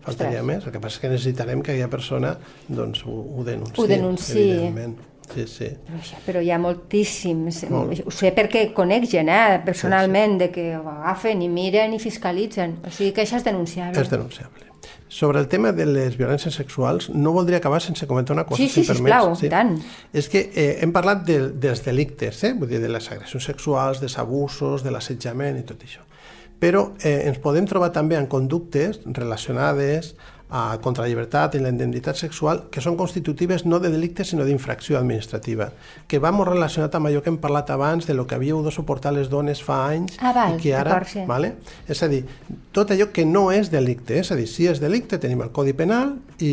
faltaria 0.06 0.40
Ostres. 0.40 0.46
més. 0.46 0.66
El 0.66 0.74
que 0.74 0.80
passa 0.82 0.96
és 0.96 1.02
que 1.02 1.10
necessitarem 1.10 1.62
que 1.62 1.74
aquella 1.74 1.90
persona 1.90 2.36
doncs, 2.68 3.02
ho, 3.06 3.18
ho 3.36 3.44
denunciï. 3.46 3.82
Ho 3.82 3.90
denunciï. 3.90 4.48
Evidentment. 4.54 4.96
Sí, 5.34 5.46
sí. 5.50 5.70
Però, 5.88 6.20
però 6.26 6.42
hi 6.44 6.52
ha 6.54 6.58
moltíssims. 6.62 7.64
Molt. 7.72 8.04
Ho 8.06 8.14
sé 8.14 8.30
perquè 8.36 8.68
conec 8.76 9.08
gent, 9.10 9.30
eh, 9.32 9.58
personalment, 9.66 10.36
sí, 10.36 10.38
sí. 10.38 10.44
de 10.44 10.50
que 10.54 10.66
ho 10.78 10.84
agafen 10.92 11.42
i 11.42 11.50
miren 11.50 11.96
i 11.96 12.00
fiscalitzen. 12.02 12.78
O 12.86 12.94
sigui 12.94 13.12
que 13.16 13.26
això 13.26 13.40
és 13.40 13.46
denunciable. 13.46 14.04
És 14.04 14.12
denunciable. 14.12 14.65
Sobre 15.08 15.38
el 15.38 15.46
tema 15.46 15.70
de 15.70 15.84
les 15.86 16.16
violències 16.18 16.56
sexuals, 16.58 17.10
no 17.14 17.30
voldria 17.32 17.60
acabar 17.60 17.78
sense 17.80 18.08
comentar 18.10 18.34
una 18.34 18.44
cosa, 18.44 18.62
sí, 18.62 18.68
sí, 18.68 18.82
si 18.82 18.90
permets. 18.90 19.38
Sí, 19.38 19.50
tant. 19.52 19.76
És 20.12 20.26
que 20.32 20.48
eh, 20.50 20.80
hem 20.82 20.90
parlat 20.94 21.22
de, 21.28 21.38
dels 21.62 21.84
delictes, 21.84 22.42
eh? 22.42 22.54
vull 22.58 22.72
dir, 22.72 22.80
de 22.82 22.90
les 22.90 23.06
agressions 23.14 23.46
sexuals, 23.46 24.02
dels 24.02 24.18
abusos, 24.18 24.82
de 24.82 24.90
l'assetjament 24.90 25.60
i 25.60 25.64
tot 25.68 25.84
això. 25.86 26.02
Però 26.58 26.88
eh, 27.04 27.28
ens 27.28 27.38
podem 27.44 27.68
trobar 27.70 27.92
també 27.94 28.16
en 28.18 28.26
conductes 28.32 28.98
relacionades 29.06 30.14
a, 30.50 30.78
contra 30.82 31.04
la 31.04 31.10
llibertat 31.10 31.56
i 31.56 31.60
la 31.62 31.70
indemnitat 31.72 32.18
sexual 32.18 32.66
que 32.70 32.82
són 32.84 32.96
constitutives 32.98 33.64
no 33.66 33.80
de 33.82 33.90
delicte 33.90 34.24
sinó 34.24 34.46
d'infracció 34.46 34.98
administrativa, 34.98 35.70
que 36.06 36.20
va 36.22 36.32
molt 36.34 36.52
relacionat 36.52 36.94
amb 36.94 37.10
allò 37.10 37.22
que 37.22 37.32
hem 37.32 37.40
parlat 37.42 37.70
abans 37.74 38.06
de 38.06 38.14
lo 38.14 38.26
que 38.26 38.38
havíeu 38.38 38.62
de 38.64 38.72
suportar 38.74 39.12
les 39.16 39.30
dones 39.32 39.62
fa 39.62 39.82
anys 39.90 40.18
ah, 40.20 40.32
val, 40.36 40.56
i 40.56 40.62
que 40.62 40.74
ara... 40.78 41.00
Sí. 41.06 41.24
Vale? 41.26 41.54
És 41.88 42.02
a 42.02 42.10
dir, 42.10 42.22
tot 42.74 42.90
allò 42.94 43.10
que 43.14 43.26
no 43.26 43.48
és 43.54 43.70
delicte, 43.72 44.20
és 44.22 44.30
a 44.30 44.38
dir, 44.38 44.46
si 44.50 44.68
és 44.70 44.82
delicte 44.82 45.18
tenim 45.22 45.42
el 45.42 45.52
Codi 45.54 45.74
Penal 45.76 46.16
i, 46.38 46.52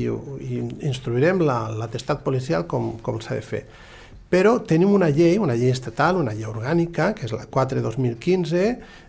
i, 0.00 0.06
i 0.08 0.62
instruirem 0.88 1.44
l'atestat 1.44 2.20
la, 2.20 2.24
policial 2.24 2.68
com, 2.70 2.94
com 3.04 3.20
s'ha 3.20 3.36
de 3.40 3.44
fer 3.44 3.64
però 4.34 4.56
tenim 4.66 4.90
una 4.90 5.12
llei, 5.14 5.36
una 5.38 5.54
llei 5.54 5.70
estatal, 5.70 6.16
una 6.18 6.32
llei 6.34 6.48
orgànica, 6.50 7.12
que 7.14 7.28
és 7.28 7.34
la 7.36 7.44
4-2015, 7.46 8.62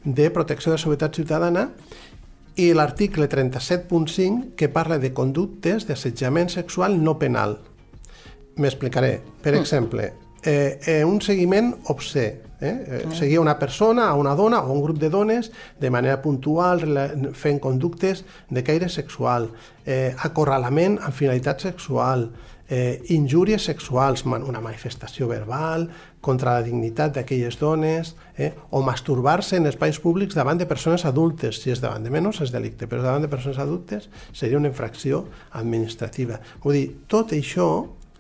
de 0.06 0.28
protecció 0.30 0.70
de 0.70 0.76
la 0.76 0.82
seguretat 0.84 1.18
ciutadana, 1.18 1.64
i 2.56 2.72
l'article 2.74 3.28
37.5 3.30 4.56
que 4.56 4.70
parla 4.70 4.98
de 5.00 5.12
conductes 5.14 5.88
d'assetjament 5.88 6.50
sexual 6.54 7.02
no 7.04 7.18
penal. 7.20 7.60
M'explicaré. 8.56 9.20
Per 9.44 9.54
mm. 9.54 9.60
exemple, 9.60 10.14
eh, 10.44 10.80
eh, 10.86 11.04
un 11.04 11.20
seguiment 11.22 11.74
obscè. 11.92 12.26
Eh? 12.62 12.68
eh 12.68 13.04
mm. 13.06 13.12
Seguir 13.12 13.40
una 13.40 13.60
persona, 13.60 14.08
a 14.08 14.16
una 14.16 14.36
dona 14.36 14.62
o 14.64 14.72
un 14.72 14.82
grup 14.82 15.00
de 15.00 15.10
dones 15.10 15.52
de 15.80 15.92
manera 15.92 16.22
puntual, 16.22 16.86
fent 17.34 17.60
conductes 17.60 18.24
de 18.50 18.64
caire 18.64 18.88
sexual, 18.90 19.52
eh, 19.86 20.16
acorralament 20.18 21.00
amb 21.02 21.14
finalitat 21.14 21.60
sexual, 21.60 22.30
eh, 22.70 23.04
injúries 23.10 23.64
sexuals, 23.64 24.26
una 24.26 24.62
manifestació 24.62 25.28
verbal 25.28 25.90
contra 26.26 26.56
la 26.58 26.66
dignitat 26.66 27.14
d'aquelles 27.14 27.60
dones, 27.62 28.16
eh, 28.38 28.52
o 28.72 28.82
masturbar-se 28.82 29.60
en 29.60 29.70
espais 29.70 30.00
públics 30.02 30.36
davant 30.36 30.58
de 30.58 30.66
persones 30.66 31.06
adultes. 31.06 31.62
Si 31.62 31.70
és 31.72 31.82
davant 31.84 32.04
de 32.04 32.14
menors 32.14 32.42
és 32.42 32.54
delicte, 32.54 32.90
però 32.90 33.04
davant 33.04 33.22
de 33.22 33.30
persones 33.30 33.62
adultes 33.62 34.10
seria 34.34 34.58
una 34.58 34.72
infracció 34.72 35.26
administrativa. 35.54 36.40
Vull 36.64 36.80
dir, 36.80 36.88
tot 37.08 37.36
això 37.38 37.70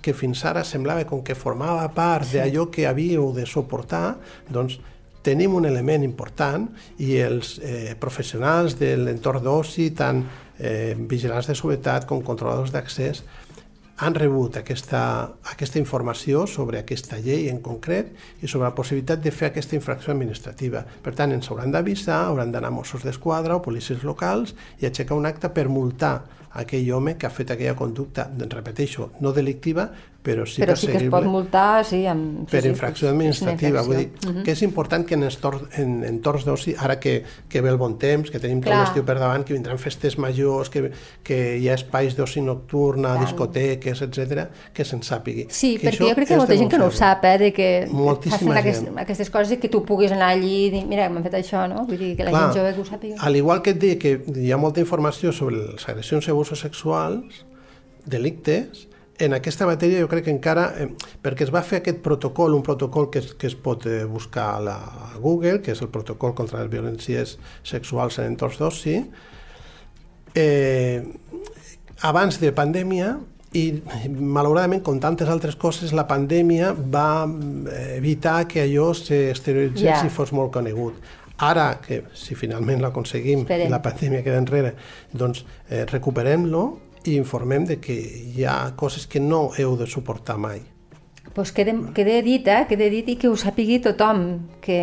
que 0.05 0.13
fins 0.13 0.43
ara 0.45 0.61
semblava 0.63 1.07
com 1.09 1.23
que 1.25 1.33
formava 1.33 1.87
part 1.95 2.29
sí. 2.29 2.37
d'allò 2.37 2.67
que 2.69 2.85
havíeu 2.85 3.31
de 3.33 3.47
suportar, 3.49 4.19
doncs 4.53 4.77
tenim 5.25 5.55
un 5.57 5.65
element 5.65 6.05
important 6.05 6.67
i 7.01 7.15
els 7.17 7.55
eh, 7.57 7.95
professionals 7.97 8.77
de 8.77 8.91
l'entorn 8.99 9.41
d'oci, 9.41 9.89
tant 9.97 10.21
eh, 10.59 10.93
vigilants 11.09 11.49
de 11.49 11.57
seguretat 11.57 12.05
com 12.05 12.21
controladors 12.21 12.69
d'accés, 12.75 13.23
han 13.97 14.15
rebut 14.15 14.57
aquesta, 14.59 15.01
aquesta 15.51 15.79
informació 15.79 16.43
sobre 16.51 16.81
aquesta 16.81 17.19
llei 17.23 17.47
en 17.47 17.61
concret 17.63 18.11
i 18.43 18.47
sobre 18.47 18.67
la 18.67 18.75
possibilitat 18.75 19.21
de 19.23 19.31
fer 19.31 19.49
aquesta 19.49 19.77
infracció 19.77 20.11
administrativa. 20.11 20.83
Per 21.03 21.13
tant, 21.15 21.31
ens 21.31 21.47
hauran 21.49 21.71
d'avisar, 21.71 22.25
hauran 22.27 22.51
d'anar 22.51 22.73
Mossos 22.75 23.05
d'Esquadra 23.07 23.55
o 23.55 23.63
policies 23.63 24.03
locals 24.03 24.55
i 24.81 24.89
aixecar 24.89 25.15
un 25.15 25.29
acte 25.29 25.49
per 25.49 25.69
multar 25.71 26.17
aquell 26.55 26.91
home 26.95 27.15
que 27.19 27.27
ha 27.27 27.33
fet 27.35 27.51
aquella 27.51 27.75
conducta, 27.75 28.27
repeteixo, 28.51 29.11
no 29.23 29.31
delictiva, 29.35 29.89
però 30.25 30.45
sí 30.49 30.63
però 30.63 30.75
sí 30.75 30.89
que 30.89 30.97
es 31.03 31.09
pot 31.13 31.27
multar 31.29 31.85
sí, 31.85 32.01
amb, 32.09 32.47
per 32.49 32.63
sí, 32.63 32.71
infracció 32.71 33.09
administrativa. 33.11 33.83
Vull 33.85 33.99
dir 33.99 34.07
uh 34.09 34.31
-huh. 34.31 34.43
que 34.43 34.51
és 34.51 34.61
important 34.65 35.05
que 35.05 35.13
en, 35.13 35.23
estor, 35.23 35.69
en 35.77 36.03
entorns 36.03 36.45
d'oci, 36.45 36.75
ara 36.77 36.99
que, 36.99 37.23
que 37.47 37.61
ve 37.61 37.69
el 37.69 37.77
bon 37.77 37.97
temps, 37.97 38.31
que 38.31 38.39
tenim 38.39 38.61
Clar. 38.61 38.73
tot 38.73 38.81
l'estiu 38.85 39.05
per 39.05 39.19
davant, 39.19 39.43
que 39.45 39.53
vindran 39.53 39.77
festes 39.77 40.17
majors, 40.17 40.69
que, 40.69 40.91
que 41.23 41.57
hi 41.57 41.69
ha 41.69 41.75
espais 41.75 42.15
d'oci 42.15 42.41
nocturna, 42.41 43.13
Clar. 43.15 43.25
discoteques, 43.25 44.01
etc, 44.01 44.47
que 44.73 44.83
se'n 44.83 45.01
sàpigui. 45.01 45.45
Sí, 45.49 45.77
que 45.77 45.89
perquè 45.89 46.09
jo 46.09 46.15
crec 46.15 46.27
que 46.27 46.37
molta 46.37 46.57
gent 46.57 46.71
que 46.71 46.77
no 46.77 46.87
ho 46.87 46.91
sap, 46.91 47.23
eh, 47.25 47.37
de 47.37 47.53
que 47.53 47.87
Moltíssima 47.91 48.55
facin 48.55 48.57
aquest, 48.57 48.97
aquestes 48.97 49.29
coses 49.29 49.51
i 49.51 49.57
que 49.57 49.69
tu 49.69 49.83
puguis 49.85 50.11
anar 50.11 50.29
allí 50.33 50.65
i 50.65 50.69
dir, 50.71 50.85
mira, 50.85 51.09
m'han 51.09 51.23
fet 51.23 51.33
això, 51.33 51.67
no? 51.67 51.85
Vull 51.85 51.97
dir, 51.97 52.15
que 52.17 52.23
la 52.23 52.31
Clar, 52.31 52.41
gent 52.41 52.59
jove 52.59 52.73
que 52.73 52.81
ho 52.81 52.85
sàpiga. 52.85 53.15
Al 53.19 53.35
igual 53.35 53.61
que 53.61 53.71
et 53.71 53.79
dic 53.79 53.99
que 54.01 54.21
hi 54.41 54.51
ha 54.51 54.57
molta 54.57 54.79
informació 54.79 55.31
sobre 55.31 55.55
les 55.55 55.87
agressions 55.87 56.27
i 56.27 56.31
abusos 56.31 56.59
sexuals, 56.59 57.45
delictes, 58.05 58.87
en 59.19 59.35
aquesta 59.37 59.67
matèria 59.67 60.01
jo 60.03 60.09
crec 60.11 60.25
que 60.27 60.33
encara, 60.33 60.65
eh, 60.79 60.89
perquè 61.23 61.45
es 61.47 61.53
va 61.53 61.63
fer 61.63 61.79
aquest 61.81 62.01
protocol, 62.03 62.55
un 62.55 62.63
protocol 62.63 63.09
que 63.11 63.21
es, 63.23 63.33
que 63.39 63.47
es 63.47 63.55
pot 63.55 63.85
eh, 63.87 64.03
buscar 64.05 64.47
a, 64.57 64.63
la, 64.63 64.75
a 65.13 65.19
Google, 65.19 65.61
que 65.63 65.71
és 65.75 65.81
el 65.81 65.91
protocol 65.93 66.35
contra 66.35 66.63
les 66.63 66.71
violències 66.71 67.37
sexuals 67.63 68.19
en 68.19 68.33
entorns 68.33 68.59
d'oci, 68.59 68.97
eh, 70.35 71.03
abans 72.03 72.41
de 72.41 72.51
pandèmia, 72.55 73.15
i 73.55 73.69
malauradament, 74.11 74.81
com 74.83 74.97
tantes 74.99 75.29
altres 75.31 75.55
coses, 75.55 75.93
la 75.95 76.03
pandèmia 76.09 76.73
va 76.75 77.23
eh, 77.23 77.95
evitar 77.97 78.41
que 78.51 78.65
allò 78.65 78.89
s'exterioritzés 78.97 79.85
yeah. 79.87 80.01
i 80.03 80.11
fos 80.11 80.33
molt 80.35 80.51
conegut. 80.57 80.99
Ara, 81.45 81.81
que 81.83 82.01
si 82.15 82.35
finalment 82.35 82.79
l'aconseguim, 82.83 83.43
la 83.71 83.81
pandèmia 83.83 84.23
queda 84.23 84.39
enrere, 84.39 84.73
doncs 85.11 85.43
eh, 85.69 85.83
recuperem-lo 85.87 86.65
i 87.07 87.17
informem 87.19 87.65
de 87.65 87.79
que 87.81 87.95
hi 87.95 88.45
ha 88.45 88.75
coses 88.75 89.07
que 89.07 89.19
no 89.19 89.49
heu 89.57 89.75
de 89.77 89.87
suportar 89.87 90.37
mai. 90.37 90.61
Pues 91.35 91.51
quede, 91.51 91.75
quede 91.93 92.21
dit, 92.23 92.47
eh? 92.47 92.63
quede 92.69 92.89
dit 92.89 93.09
i 93.11 93.15
que 93.19 93.27
ho 93.27 93.35
sàpigui 93.35 93.81
tothom, 93.83 94.25
que 94.63 94.79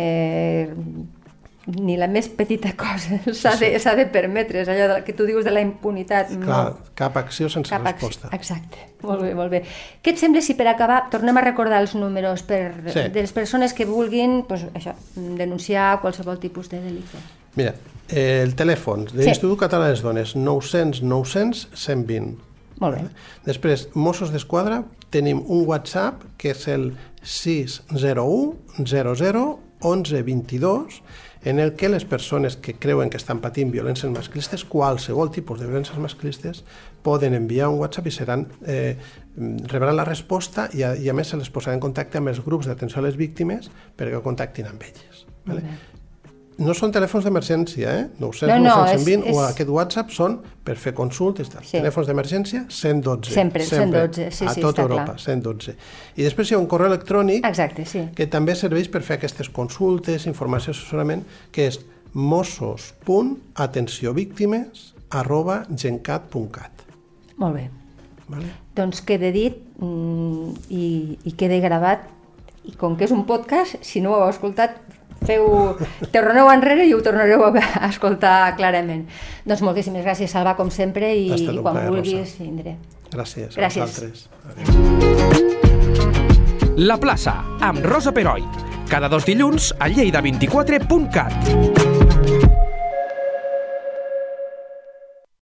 ni 1.65 1.95
la 1.95 2.09
més 2.11 2.27
petita 2.27 2.73
cosa 2.75 3.19
s'ha 3.39 3.55
de, 3.59 3.71
sí. 3.79 3.95
de 3.97 4.05
permetre, 4.11 4.63
és 4.63 4.69
allò 4.69 4.99
que 5.05 5.15
tu 5.15 5.25
dius 5.25 5.45
de 5.47 5.53
la 5.53 5.63
impunitat. 5.63 6.33
Clar, 6.41 6.63
no. 6.73 6.91
cap 6.99 7.17
acció 7.17 7.49
sense 7.49 7.71
cap 7.71 7.85
resposta. 7.87 8.27
Acció. 8.27 8.39
Exacte, 8.39 8.87
molt 9.07 9.23
bé, 9.23 9.31
molt 9.37 9.53
bé. 9.53 9.63
Què 10.03 10.13
et 10.13 10.19
sembla 10.19 10.43
si 10.43 10.57
per 10.59 10.67
acabar 10.71 11.05
tornem 11.13 11.39
a 11.39 11.45
recordar 11.45 11.79
els 11.83 11.95
números 11.95 12.43
per, 12.47 12.65
sí. 12.89 13.07
de 13.13 13.23
les 13.23 13.33
persones 13.35 13.73
que 13.73 13.87
vulguin 13.87 14.43
pues, 14.49 14.67
això, 14.75 14.97
denunciar 15.15 16.01
qualsevol 16.03 16.41
tipus 16.43 16.69
de 16.73 16.83
delicte? 16.83 17.21
Mira, 17.55 17.75
eh, 18.09 18.41
el 18.43 18.55
telèfon 18.59 19.07
de 19.11 19.23
l'Institut 19.23 19.55
sí. 19.55 19.61
Català 19.65 19.89
de 19.89 19.97
les 19.97 20.03
Dones, 20.05 20.35
900 20.35 21.03
900 21.03 21.67
120. 21.73 22.33
Molt 22.81 22.97
bé. 22.97 23.03
Després, 23.45 23.87
Mossos 23.93 24.33
d'Esquadra, 24.33 24.81
tenim 25.13 25.43
un 25.45 25.67
WhatsApp 25.69 26.23
que 26.41 26.51
és 26.55 26.65
el 26.73 26.91
601 27.21 28.57
00 28.81 29.43
11 29.83 30.23
22 30.23 31.01
en 31.43 31.59
el 31.59 31.73
que 31.75 31.89
les 31.89 32.05
persones 32.05 32.55
que 32.55 32.73
creuen 32.79 33.09
que 33.11 33.19
estan 33.19 33.41
patint 33.43 33.71
violències 33.71 34.11
masclistes, 34.13 34.63
qualsevol 34.63 35.29
tipus 35.35 35.59
de 35.59 35.67
violències 35.67 35.99
masclistes, 35.99 36.63
poden 37.03 37.35
enviar 37.35 37.67
un 37.67 37.81
WhatsApp 37.81 38.07
i 38.07 38.13
seran, 38.15 38.45
eh, 38.65 38.95
rebran 39.67 39.97
la 39.99 40.07
resposta 40.07 40.69
i 40.71 40.85
a, 40.87 40.93
i 40.95 41.11
a 41.11 41.13
més 41.13 41.33
se 41.33 41.39
les 41.39 41.51
posarà 41.51 41.75
en 41.75 41.83
contacte 41.83 42.21
amb 42.21 42.31
els 42.31 42.39
grups 42.45 42.69
d'atenció 42.71 43.03
a 43.03 43.07
les 43.09 43.19
víctimes 43.19 43.67
perquè 43.99 44.23
contactin 44.23 44.71
amb 44.71 44.87
elles. 44.87 45.25
Vale? 45.43 45.65
No 46.61 46.73
són 46.77 46.91
telèfons 46.93 47.25
d'emergència, 47.25 47.89
eh? 47.89 48.03
900, 48.21 48.51
no, 48.51 48.57
no, 48.61 48.85
920 48.85 49.23
és, 49.23 49.29
és... 49.29 49.33
o 49.33 49.35
aquest 49.45 49.69
WhatsApp 49.73 50.09
són 50.13 50.35
per 50.63 50.75
fer 50.79 50.93
consultes. 50.97 51.47
Sí. 51.55 51.77
Telèfons 51.77 52.07
d'emergència, 52.09 52.59
112. 52.69 53.33
Sempre, 53.33 53.63
sempre 53.65 53.99
112, 54.07 54.31
sí, 54.37 54.45
a 54.45 54.53
sí, 54.53 54.61
tota 54.61 54.81
Europa, 54.85 55.11
clar. 55.13 55.23
112. 55.23 55.75
I 56.17 56.21
després 56.27 56.47
hi 56.49 56.53
ha 56.57 56.59
un 56.61 56.67
correu 56.69 56.87
electrònic 56.91 57.39
Exacte, 57.49 57.81
sí. 57.89 58.01
que 58.15 58.25
també 58.31 58.53
serveix 58.59 58.87
per 58.93 59.01
fer 59.05 59.15
aquestes 59.17 59.47
consultes, 59.53 60.19
informació, 60.29 60.69
assessorament, 60.75 61.21
que 61.55 61.61
és 61.71 61.75
mossos.atenciovíctimes 62.13 64.93
arroba 65.13 65.55
gencat.cat. 65.69 66.73
Molt 67.41 67.53
bé. 67.57 67.65
Vale? 68.29 68.49
Doncs 68.77 69.01
quede 69.05 69.29
dit 69.33 69.55
mm, 69.81 70.47
i, 70.73 70.85
i 71.27 71.31
quede 71.37 71.59
gravat 71.63 71.99
i 72.63 72.71
com 72.79 72.95
que 72.95 73.03
és 73.07 73.11
un 73.11 73.25
podcast, 73.27 73.75
si 73.83 73.99
no 74.01 74.13
ho 74.13 74.21
heu 74.23 74.29
escoltat, 74.31 74.77
feu, 75.27 75.77
torneu 76.13 76.49
enrere 76.51 76.85
i 76.87 76.93
ho 76.93 77.01
tornareu 77.05 77.43
a 77.47 77.51
escoltar 77.89 78.55
clarament. 78.57 79.07
Doncs 79.45 79.61
moltíssimes 79.65 80.05
gràcies, 80.05 80.31
Salva, 80.31 80.55
com 80.59 80.69
sempre, 80.71 81.13
i, 81.15 81.29
i 81.33 81.57
quan 81.59 81.75
plaer, 81.75 81.89
vulguis 81.91 82.37
vindré. 82.39 82.77
Gràcies, 83.13 83.55
gràcies. 83.57 83.81
a 83.81 83.85
vosaltres. 83.85 84.27
La 86.83 86.97
plaça, 86.97 87.35
amb 87.61 87.85
Rosa 87.85 88.11
Peroi. 88.11 88.43
Cada 88.89 89.07
dos 89.09 89.25
dilluns 89.25 89.73
a 89.79 89.89
lleida24.cat. 89.89 91.72